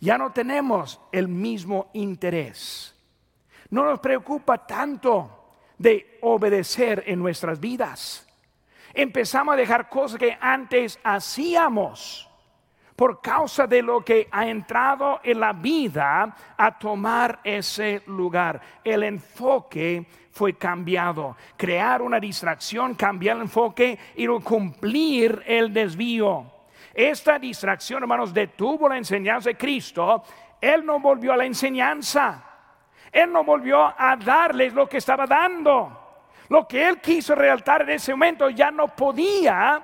Ya 0.00 0.16
no 0.16 0.32
tenemos 0.32 1.00
el 1.12 1.28
mismo 1.28 1.90
interés. 1.92 2.94
No 3.70 3.84
nos 3.84 4.00
preocupa 4.00 4.66
tanto 4.66 5.54
de 5.78 6.18
obedecer 6.22 7.04
en 7.06 7.18
nuestras 7.18 7.60
vidas. 7.60 8.26
Empezamos 8.92 9.54
a 9.54 9.56
dejar 9.56 9.88
cosas 9.88 10.18
que 10.18 10.36
antes 10.40 10.98
hacíamos 11.04 12.28
por 12.96 13.22
causa 13.22 13.66
de 13.66 13.80
lo 13.80 14.04
que 14.04 14.28
ha 14.30 14.46
entrado 14.46 15.20
en 15.22 15.40
la 15.40 15.54
vida 15.54 16.36
a 16.56 16.78
tomar 16.78 17.40
ese 17.44 18.02
lugar. 18.08 18.60
El 18.84 19.04
enfoque 19.04 20.06
fue 20.30 20.54
cambiado. 20.54 21.36
Crear 21.56 22.02
una 22.02 22.20
distracción, 22.20 22.94
cambiar 22.94 23.36
el 23.36 23.42
enfoque 23.42 23.98
y 24.16 24.26
cumplir 24.40 25.42
el 25.46 25.72
desvío. 25.72 26.46
Esta 26.94 27.38
distracción, 27.38 28.02
hermanos, 28.02 28.32
detuvo 28.32 28.88
la 28.88 28.96
enseñanza 28.96 29.50
de 29.50 29.56
Cristo. 29.56 30.22
Él 30.60 30.84
no 30.84 31.00
volvió 31.00 31.32
a 31.32 31.36
la 31.36 31.44
enseñanza. 31.44 32.44
Él 33.12 33.32
no 33.32 33.44
volvió 33.44 33.84
a 33.84 34.16
darles 34.16 34.72
lo 34.72 34.88
que 34.88 34.98
estaba 34.98 35.26
dando. 35.26 35.98
Lo 36.48 36.66
que 36.66 36.88
él 36.88 37.00
quiso 37.00 37.34
realtar 37.34 37.82
en 37.82 37.90
ese 37.90 38.12
momento 38.12 38.50
ya 38.50 38.70
no 38.70 38.88
podía 38.88 39.82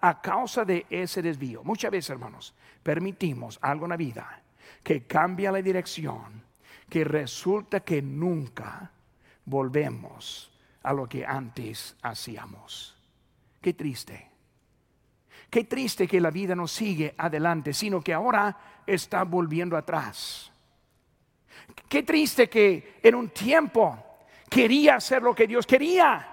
a 0.00 0.20
causa 0.20 0.64
de 0.64 0.86
ese 0.90 1.22
desvío. 1.22 1.62
Muchas 1.64 1.90
veces, 1.90 2.10
hermanos, 2.10 2.54
permitimos 2.82 3.58
algo 3.62 3.86
en 3.86 3.90
la 3.90 3.96
vida 3.96 4.42
que 4.82 5.06
cambia 5.06 5.52
la 5.52 5.62
dirección, 5.62 6.42
que 6.88 7.04
resulta 7.04 7.80
que 7.80 8.02
nunca 8.02 8.90
volvemos 9.44 10.50
a 10.82 10.92
lo 10.92 11.08
que 11.08 11.24
antes 11.24 11.96
hacíamos. 12.02 12.96
Qué 13.60 13.74
triste. 13.74 14.30
Qué 15.48 15.64
triste 15.64 16.08
que 16.08 16.20
la 16.20 16.30
vida 16.30 16.54
no 16.54 16.66
sigue 16.66 17.14
adelante, 17.18 17.72
sino 17.72 18.00
que 18.00 18.14
ahora 18.14 18.82
está 18.86 19.24
volviendo 19.24 19.76
atrás. 19.76 20.50
Qué 21.88 22.02
triste 22.02 22.48
que 22.48 22.98
en 23.02 23.14
un 23.14 23.28
tiempo 23.30 24.24
quería 24.48 24.96
hacer 24.96 25.22
lo 25.22 25.34
que 25.34 25.46
Dios 25.46 25.66
quería. 25.66 26.28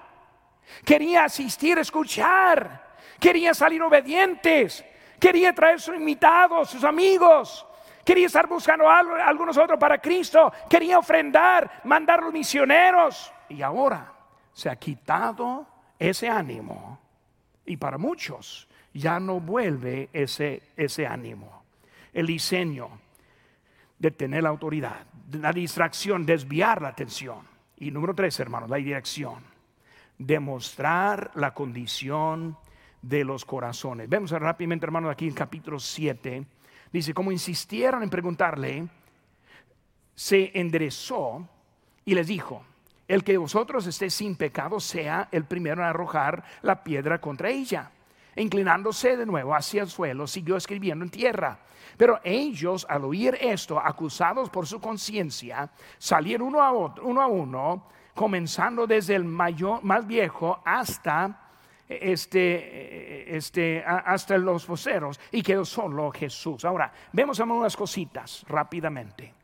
Quería 0.84 1.24
asistir, 1.24 1.78
escuchar 1.78 2.90
quería 3.20 3.54
salir 3.54 3.82
obedientes, 3.82 4.84
quería 5.20 5.54
traer 5.54 5.80
sus 5.80 5.94
invitados, 5.94 6.70
sus 6.70 6.82
amigos, 6.82 7.64
quería 8.04 8.26
estar 8.26 8.46
buscando 8.46 8.88
a 8.88 8.98
algunos 9.26 9.56
otros 9.56 9.78
para 9.78 9.98
Cristo, 9.98 10.52
quería 10.68 10.98
ofrendar, 10.98 11.80
mandar 11.84 12.22
los 12.22 12.32
misioneros. 12.32 13.32
Y 13.48 13.62
ahora 13.62 14.12
se 14.52 14.68
ha 14.68 14.76
quitado 14.76 15.66
ese 15.98 16.28
ánimo. 16.28 16.98
Y 17.66 17.76
para 17.76 17.98
muchos 17.98 18.68
ya 18.92 19.20
no 19.20 19.40
vuelve 19.40 20.08
ese, 20.12 20.62
ese 20.76 21.06
ánimo. 21.06 21.62
El 22.12 22.26
diseño 22.26 22.90
de 23.98 24.10
tener 24.10 24.42
la 24.42 24.48
autoridad, 24.48 25.06
la 25.32 25.52
distracción, 25.52 26.26
desviar 26.26 26.82
la 26.82 26.88
atención. 26.88 27.46
Y 27.76 27.90
número 27.90 28.14
tres, 28.14 28.40
hermanos, 28.40 28.68
la 28.68 28.76
dirección. 28.76 29.38
Demostrar 30.18 31.30
la 31.34 31.54
condición 31.54 32.56
de 33.02 33.24
los 33.24 33.44
corazones. 33.44 34.08
Vemos 34.08 34.30
rápidamente, 34.32 34.86
hermanos, 34.86 35.10
aquí 35.10 35.28
en 35.28 35.34
capítulo 35.34 35.78
7. 35.78 36.44
Dice, 36.92 37.14
como 37.14 37.32
insistieron 37.32 38.02
en 38.02 38.10
preguntarle, 38.10 38.88
se 40.14 40.50
enderezó 40.58 41.48
y 42.04 42.14
les 42.14 42.26
dijo, 42.26 42.64
el 43.06 43.24
que 43.24 43.36
vosotros 43.36 43.86
esté 43.86 44.10
sin 44.10 44.36
pecado 44.36 44.78
sea 44.80 45.28
el 45.32 45.44
primero 45.44 45.82
en 45.82 45.88
arrojar 45.88 46.44
la 46.62 46.82
piedra 46.82 47.20
contra 47.20 47.50
ella. 47.50 47.90
E 48.34 48.42
inclinándose 48.42 49.16
de 49.16 49.26
nuevo 49.26 49.54
hacia 49.54 49.82
el 49.82 49.88
suelo, 49.88 50.26
siguió 50.26 50.56
escribiendo 50.56 51.04
en 51.04 51.10
tierra. 51.10 51.58
Pero 51.96 52.20
ellos, 52.22 52.86
al 52.88 53.04
oír 53.04 53.36
esto, 53.40 53.80
acusados 53.80 54.48
por 54.48 54.66
su 54.66 54.80
conciencia, 54.80 55.70
salieron 55.98 56.48
uno 56.48 56.62
a, 56.62 56.72
uno 56.72 57.20
a 57.20 57.26
uno, 57.26 57.88
comenzando 58.14 58.86
desde 58.86 59.14
el 59.14 59.24
mayor, 59.24 59.82
más 59.82 60.06
viejo 60.06 60.60
hasta 60.64 61.39
este, 61.90 63.36
este, 63.36 63.82
hasta 63.84 64.38
los 64.38 64.64
voceros 64.64 65.18
y 65.32 65.42
quedó 65.42 65.64
solo 65.64 66.12
Jesús. 66.12 66.64
Ahora, 66.64 66.92
vemos 67.12 67.40
algunas 67.40 67.76
cositas 67.76 68.44
rápidamente. 68.46 69.34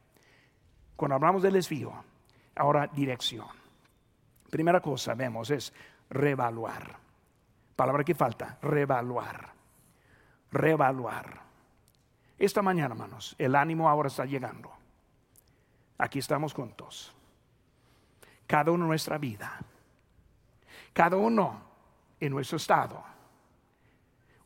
Cuando 0.95 1.17
hablamos 1.17 1.43
del 1.43 1.55
desvío, 1.55 1.93
ahora 2.55 2.87
dirección. 2.87 3.49
Primera 4.49 4.81
cosa 4.81 5.15
vemos 5.15 5.51
es 5.51 5.73
revaluar. 6.09 6.97
Palabra 7.75 8.05
que 8.05 8.15
falta, 8.15 8.59
revaluar. 8.63 9.53
Revaluar. 10.53 11.41
Esta 12.39 12.63
mañana, 12.63 12.95
hermanos, 12.95 13.35
el 13.39 13.57
ánimo 13.57 13.89
ahora 13.89 14.07
está 14.07 14.25
llegando. 14.25 14.71
Aquí 15.99 16.21
estamos 16.21 16.55
juntos. 16.55 17.13
Cada 18.47 18.71
uno 18.71 18.87
nuestra 18.87 19.19
vida. 19.19 19.59
Cada 20.93 21.17
uno 21.17 21.66
en 22.21 22.33
nuestro 22.33 22.57
estado. 22.57 23.03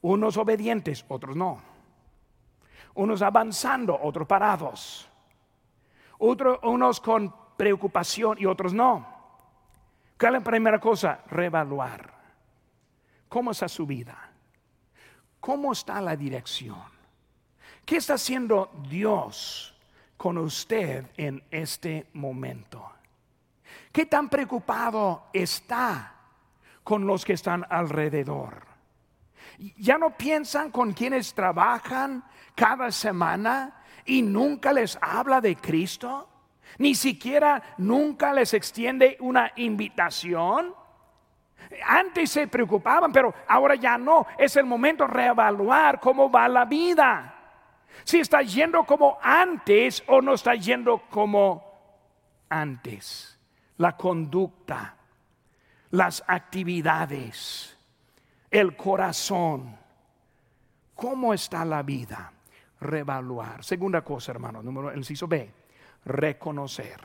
Unos 0.03 0.37
obedientes, 0.37 1.05
otros 1.09 1.37
no. 1.37 1.61
Unos 2.95 3.23
avanzando, 3.23 3.99
otros 4.01 4.27
parados. 4.27 5.09
unos 6.19 7.01
con 7.01 7.35
preocupación 7.57 8.39
y 8.41 8.47
otros 8.47 8.73
no. 8.73 9.07
¿Qué 10.19 10.27
es 10.27 10.33
la 10.33 10.41
primera 10.41 10.81
cosa? 10.81 11.21
Revaluar. 11.27 12.13
¿Cómo 13.29 13.53
está 13.53 13.69
su 13.69 13.87
vida? 13.87 14.31
¿Cómo 15.39 15.73
está 15.73 16.01
la 16.01 16.17
dirección? 16.17 16.83
¿Qué 17.85 17.97
está 17.97 18.15
haciendo 18.15 18.71
Dios 18.89 19.75
con 20.17 20.37
usted 20.39 21.07
en 21.17 21.43
este 21.51 22.09
momento? 22.15 22.91
¿Qué 23.93 24.07
tan 24.07 24.29
preocupado 24.29 25.29
está 25.33 26.20
con 26.83 27.07
los 27.07 27.25
que 27.25 27.35
están 27.35 27.65
alrededor. 27.69 28.67
Ya 29.77 29.99
no 29.99 30.17
piensan 30.17 30.71
con 30.71 30.93
quienes 30.93 31.35
trabajan 31.35 32.25
cada 32.55 32.91
semana 32.91 33.83
y 34.05 34.23
nunca 34.23 34.73
les 34.73 34.99
habla 35.01 35.41
de 35.41 35.57
Cristo. 35.57 36.29
Ni 36.79 36.95
siquiera 36.95 37.63
nunca 37.79 38.33
les 38.33 38.55
extiende 38.55 39.17
una 39.21 39.53
invitación. 39.57 40.75
Antes 41.87 42.31
se 42.31 42.49
preocupaban, 42.49 43.13
pero 43.13 43.35
ahora 43.49 43.75
ya 43.75 43.99
no. 43.99 44.27
Es 44.39 44.57
el 44.57 44.65
momento 44.65 45.07
de 45.07 45.13
reevaluar 45.13 46.01
cómo 46.01 46.31
va 46.31 46.49
la 46.49 46.65
vida. 46.65 47.35
Si 48.05 48.21
está 48.21 48.43
yendo 48.43 48.85
como 48.85 49.19
antes 49.21 50.03
o 50.07 50.23
no 50.23 50.35
está 50.35 50.55
yendo 50.55 51.03
como 51.11 51.63
antes. 52.49 53.39
La 53.77 53.97
conducta 53.97 54.97
las 55.91 56.23
actividades, 56.27 57.77
el 58.51 58.77
corazón. 58.77 59.81
¿cómo 61.01 61.33
está 61.33 61.65
la 61.65 61.83
vida? 61.83 62.31
Revaluar. 62.79 63.65
Segunda 63.65 64.03
cosa, 64.05 64.33
hermano, 64.33 64.63
número 64.63 64.91
el 64.91 64.99
inciso 64.99 65.27
B, 65.27 65.51
reconocer. 66.05 67.01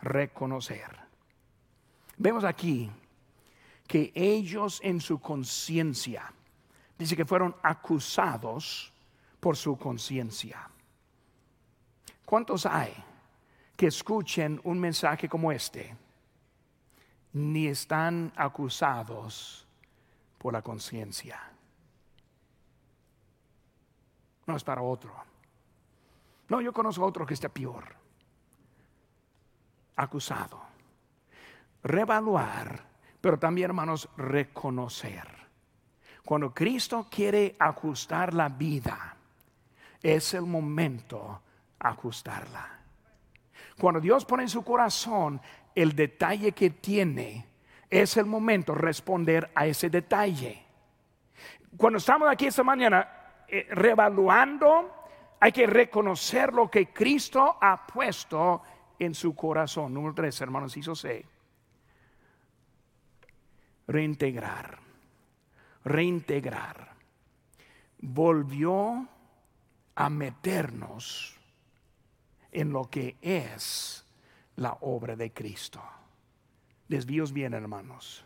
Reconocer. 0.00 0.90
Vemos 2.16 2.42
aquí 2.44 2.90
que 3.86 4.10
ellos 4.14 4.80
en 4.82 4.98
su 5.00 5.20
conciencia, 5.20 6.32
dice 6.98 7.14
que 7.14 7.26
fueron 7.26 7.54
acusados 7.62 8.90
por 9.38 9.58
su 9.58 9.76
conciencia. 9.76 10.70
¿Cuántos 12.24 12.64
hay 12.64 12.94
que 13.76 13.88
escuchen 13.88 14.58
un 14.64 14.80
mensaje 14.80 15.28
como 15.28 15.52
este? 15.52 15.94
Ni 17.34 17.66
están 17.66 18.32
acusados 18.36 19.66
por 20.38 20.52
la 20.52 20.62
conciencia. 20.62 21.40
No 24.46 24.56
es 24.56 24.64
para 24.64 24.82
otro. 24.82 25.14
No, 26.48 26.60
yo 26.60 26.72
conozco 26.72 27.04
a 27.04 27.08
otro 27.08 27.24
que 27.24 27.34
está 27.34 27.48
peor. 27.48 27.84
Acusado. 29.96 30.60
Revaluar, 31.82 32.84
pero 33.20 33.38
también, 33.38 33.70
hermanos, 33.70 34.08
reconocer. 34.16 35.26
Cuando 36.24 36.52
Cristo 36.52 37.06
quiere 37.10 37.56
ajustar 37.58 38.34
la 38.34 38.48
vida, 38.48 39.16
es 40.02 40.34
el 40.34 40.42
momento 40.42 41.40
ajustarla. 41.78 42.80
Cuando 43.78 44.00
Dios 44.00 44.24
pone 44.24 44.44
en 44.44 44.48
su 44.48 44.62
corazón 44.62 45.40
el 45.74 45.94
detalle 45.94 46.52
que 46.52 46.70
tiene, 46.70 47.46
es 47.88 48.16
el 48.16 48.26
momento 48.26 48.74
responder 48.74 49.50
a 49.54 49.66
ese 49.66 49.90
detalle. 49.90 50.62
Cuando 51.76 51.98
estamos 51.98 52.28
aquí 52.30 52.46
esta 52.46 52.62
mañana 52.62 53.08
eh, 53.48 53.66
revaluando, 53.70 55.02
hay 55.40 55.52
que 55.52 55.66
reconocer 55.66 56.52
lo 56.52 56.70
que 56.70 56.92
Cristo 56.92 57.58
ha 57.60 57.86
puesto 57.86 58.62
en 58.98 59.14
su 59.14 59.34
corazón. 59.34 59.92
Número 59.92 60.14
tres, 60.14 60.40
hermanos, 60.40 60.76
hizo 60.76 60.94
C. 60.94 61.24
Reintegrar. 63.88 64.78
Reintegrar. 65.84 66.92
Volvió 67.98 69.08
a 69.94 70.10
meternos 70.10 71.38
en 72.52 72.72
lo 72.72 72.88
que 72.88 73.16
es 73.20 74.06
la 74.56 74.76
obra 74.80 75.16
de 75.16 75.32
Cristo. 75.32 75.82
Desvíos 76.88 77.32
vienen, 77.32 77.62
hermanos. 77.62 78.24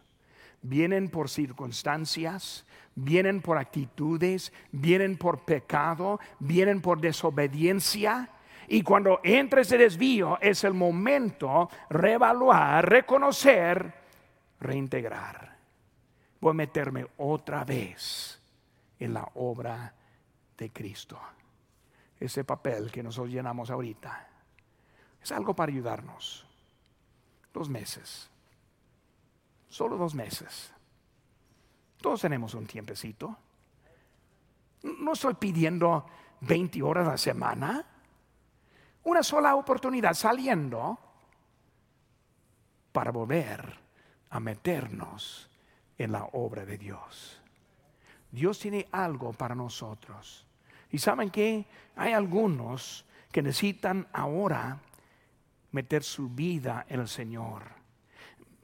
Vienen 0.63 1.09
por 1.09 1.29
circunstancias, 1.29 2.67
vienen 2.95 3.41
por 3.41 3.59
actitudes, 3.59 4.53
vienen 4.73 5.17
por 5.17 5.45
pecado, 5.45 6.19
vienen 6.39 6.81
por 6.81 7.01
desobediencia. 7.01 8.31
Y 8.69 8.83
cuando 8.83 9.21
entra 9.23 9.61
ese 9.61 9.79
desvío 9.79 10.39
es 10.41 10.65
el 10.65 10.75
momento 10.75 11.71
reevaluar, 11.89 12.89
reconocer, 12.89 13.95
reintegrar. 14.59 15.57
Voy 16.41 16.51
a 16.51 16.55
meterme 16.55 17.07
otra 17.19 17.65
vez 17.65 18.41
en 18.99 19.15
la 19.15 19.31
obra 19.35 19.95
de 20.59 20.71
Cristo 20.73 21.21
ese 22.19 22.45
papel 22.45 22.91
que 22.91 23.03
nosotros 23.03 23.33
llenamos 23.33 23.71
ahorita. 23.71 24.29
Es 25.27 25.33
algo 25.33 25.57
para 25.57 25.73
ayudarnos. 25.73 26.47
Dos 27.53 27.69
meses. 27.69 28.31
Solo 29.69 29.97
dos 29.97 30.15
meses. 30.15 30.71
Todos 32.01 32.21
tenemos 32.21 32.55
un 32.55 32.65
tiempecito. 32.65 33.37
No 34.85 35.15
estoy 35.15 35.35
pidiendo 35.35 36.07
20 36.43 36.81
horas 36.81 37.09
a 37.09 37.11
la 37.11 37.19
semana. 37.19 37.85
Una 39.03 39.25
sola 39.25 39.57
oportunidad 39.57 40.15
saliendo 40.15 40.97
para 42.93 43.11
volver 43.11 43.81
a 44.31 44.39
meternos 44.39 45.51
en 45.99 46.13
la 46.13 46.23
obra 46.35 46.65
de 46.65 46.79
Dios. 46.79 47.41
Dios 48.31 48.61
tiene 48.61 48.87
algo 48.93 49.33
para 49.33 49.57
nosotros. 49.57 50.47
Y 50.93 50.99
saben 50.99 51.31
que 51.31 51.67
hay 51.97 52.13
algunos 52.13 53.05
que 53.33 53.43
necesitan 53.43 54.07
ahora 54.13 54.79
meter 55.77 56.03
su 56.03 56.29
vida 56.31 56.87
en 56.89 57.01
el 57.01 57.09
Señor, 57.09 57.63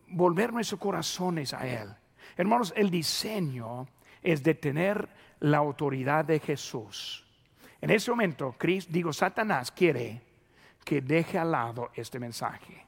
volver 0.08 0.52
nuestros 0.52 0.80
corazones 0.80 1.54
a 1.54 1.66
Él. 1.66 1.94
Hermanos, 2.36 2.72
el 2.76 2.90
diseño 2.90 3.86
es 4.22 4.42
de 4.42 4.54
tener 4.54 5.08
la 5.40 5.58
autoridad 5.58 6.24
de 6.24 6.40
Jesús. 6.40 7.24
En 7.80 7.90
ese 7.90 8.10
momento, 8.10 8.54
Cristo, 8.58 8.90
digo, 8.92 9.12
Satanás 9.12 9.70
quiere 9.70 10.22
que 10.84 11.00
deje 11.00 11.38
al 11.38 11.50
lado 11.50 11.90
este 11.94 12.18
mensaje. 12.18 12.86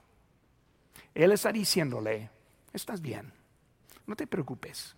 Él 1.15 1.33
está 1.33 1.53
diciéndole, 1.53 2.31
estás 2.73 3.01
bien, 3.01 3.33
no 4.07 4.17
te 4.17 4.27
preocupes, 4.27 4.97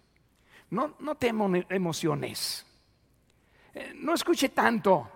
no, 0.70 0.94
no 1.00 1.14
te 1.16 1.28
emociones 1.28 2.66
no 3.96 4.14
escuche 4.14 4.50
tanto. 4.50 5.10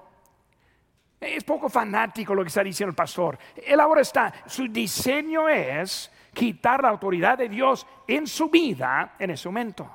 Es 1.21 1.45
poco 1.45 1.69
fanático 1.69 2.35
lo 2.35 2.43
que 2.43 2.49
está 2.49 2.65
diciendo 2.65 2.91
el 2.91 2.97
pastor. 2.97 3.39
Él 3.55 3.79
ahora 3.79 4.01
está, 4.01 4.33
su 4.47 4.69
diseño 4.69 5.49
es 5.49 6.11
quitar 6.33 6.83
la 6.83 6.89
autoridad 6.89 7.37
de 7.37 7.49
Dios 7.49 7.87
en 8.09 8.27
su 8.27 8.49
vida 8.49 9.17
en 9.19 9.31
ese 9.31 9.49
momento. 9.49 9.91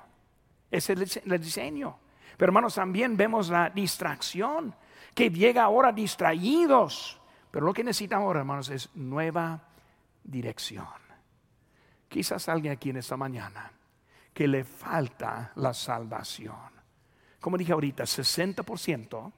Ese 0.69 0.93
es 0.93 1.17
el 1.17 1.41
diseño. 1.41 1.97
Pero 2.37 2.49
hermanos, 2.49 2.75
también 2.75 3.17
vemos 3.17 3.49
la 3.49 3.69
distracción 3.69 4.75
que 5.13 5.29
llega 5.29 5.63
ahora 5.63 5.91
distraídos. 5.91 7.19
Pero 7.49 7.65
lo 7.65 7.73
que 7.73 7.83
necesita 7.83 8.17
ahora, 8.17 8.41
hermanos, 8.41 8.69
es 8.69 8.89
nueva 8.95 9.63
dirección. 10.23 10.87
Quizás 12.07 12.47
alguien 12.49 12.73
aquí 12.73 12.91
en 12.91 12.97
esta 12.97 13.17
mañana 13.17 13.71
que 14.33 14.47
le 14.47 14.63
falta 14.63 15.51
la 15.55 15.73
salvación 15.73 16.75
como 17.45 17.59
dije 17.59 17.73
ahorita, 17.73 18.05
60% 18.05 19.31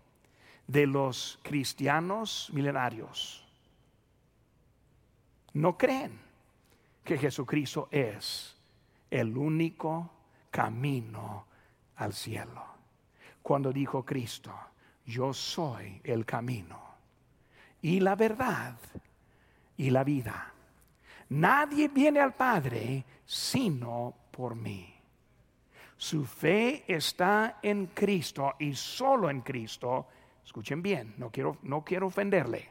de 0.68 0.86
los 0.86 1.40
cristianos 1.44 2.50
milenarios 2.54 3.48
no 5.58 5.78
creen 5.78 6.20
que 7.04 7.18
Jesucristo 7.18 7.88
es 7.90 8.56
el 9.10 9.36
único 9.36 10.12
camino 10.52 11.48
al 11.96 12.14
cielo. 12.14 12.64
Cuando 13.42 13.72
dijo 13.72 14.06
Cristo, 14.06 14.54
yo 15.06 15.34
soy 15.34 16.00
el 16.04 16.26
camino 16.26 16.80
y 17.82 18.00
la 18.00 18.16
verdad 18.16 18.78
y 19.78 19.90
la 19.90 20.04
vida. 20.04 20.54
Nadie 21.30 21.88
viene 21.88 22.20
al 22.20 22.36
Padre 22.36 23.04
sino 23.26 24.14
por 24.32 24.56
mí. 24.56 24.94
Su 25.98 26.26
fe 26.26 26.84
está 26.88 27.58
en 27.62 27.88
Cristo 27.88 28.56
y 28.60 28.76
solo 28.76 29.30
en 29.30 29.42
Cristo. 29.42 30.08
Escuchen 30.48 30.82
bien, 30.82 31.14
no 31.18 31.30
quiero, 31.30 31.58
no 31.64 31.84
quiero 31.84 32.08
ofenderle, 32.08 32.70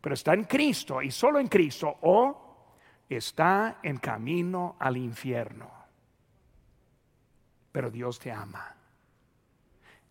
pero 0.00 0.14
está 0.14 0.34
en 0.34 0.42
Cristo 0.44 1.00
y 1.00 1.12
solo 1.12 1.38
en 1.38 1.46
Cristo 1.46 1.98
o 2.02 2.66
está 3.08 3.78
en 3.84 3.98
camino 3.98 4.74
al 4.80 4.96
infierno. 4.96 5.70
Pero 7.70 7.88
Dios 7.88 8.18
te 8.18 8.32
ama. 8.32 8.74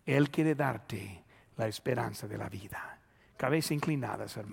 Él 0.06 0.30
quiere 0.30 0.54
darte 0.54 1.22
la 1.58 1.68
esperanza 1.68 2.26
de 2.26 2.38
la 2.38 2.48
vida. 2.48 2.98
Cabeza 3.36 3.74
inclinadas, 3.74 4.34
hermanos. 4.38 4.52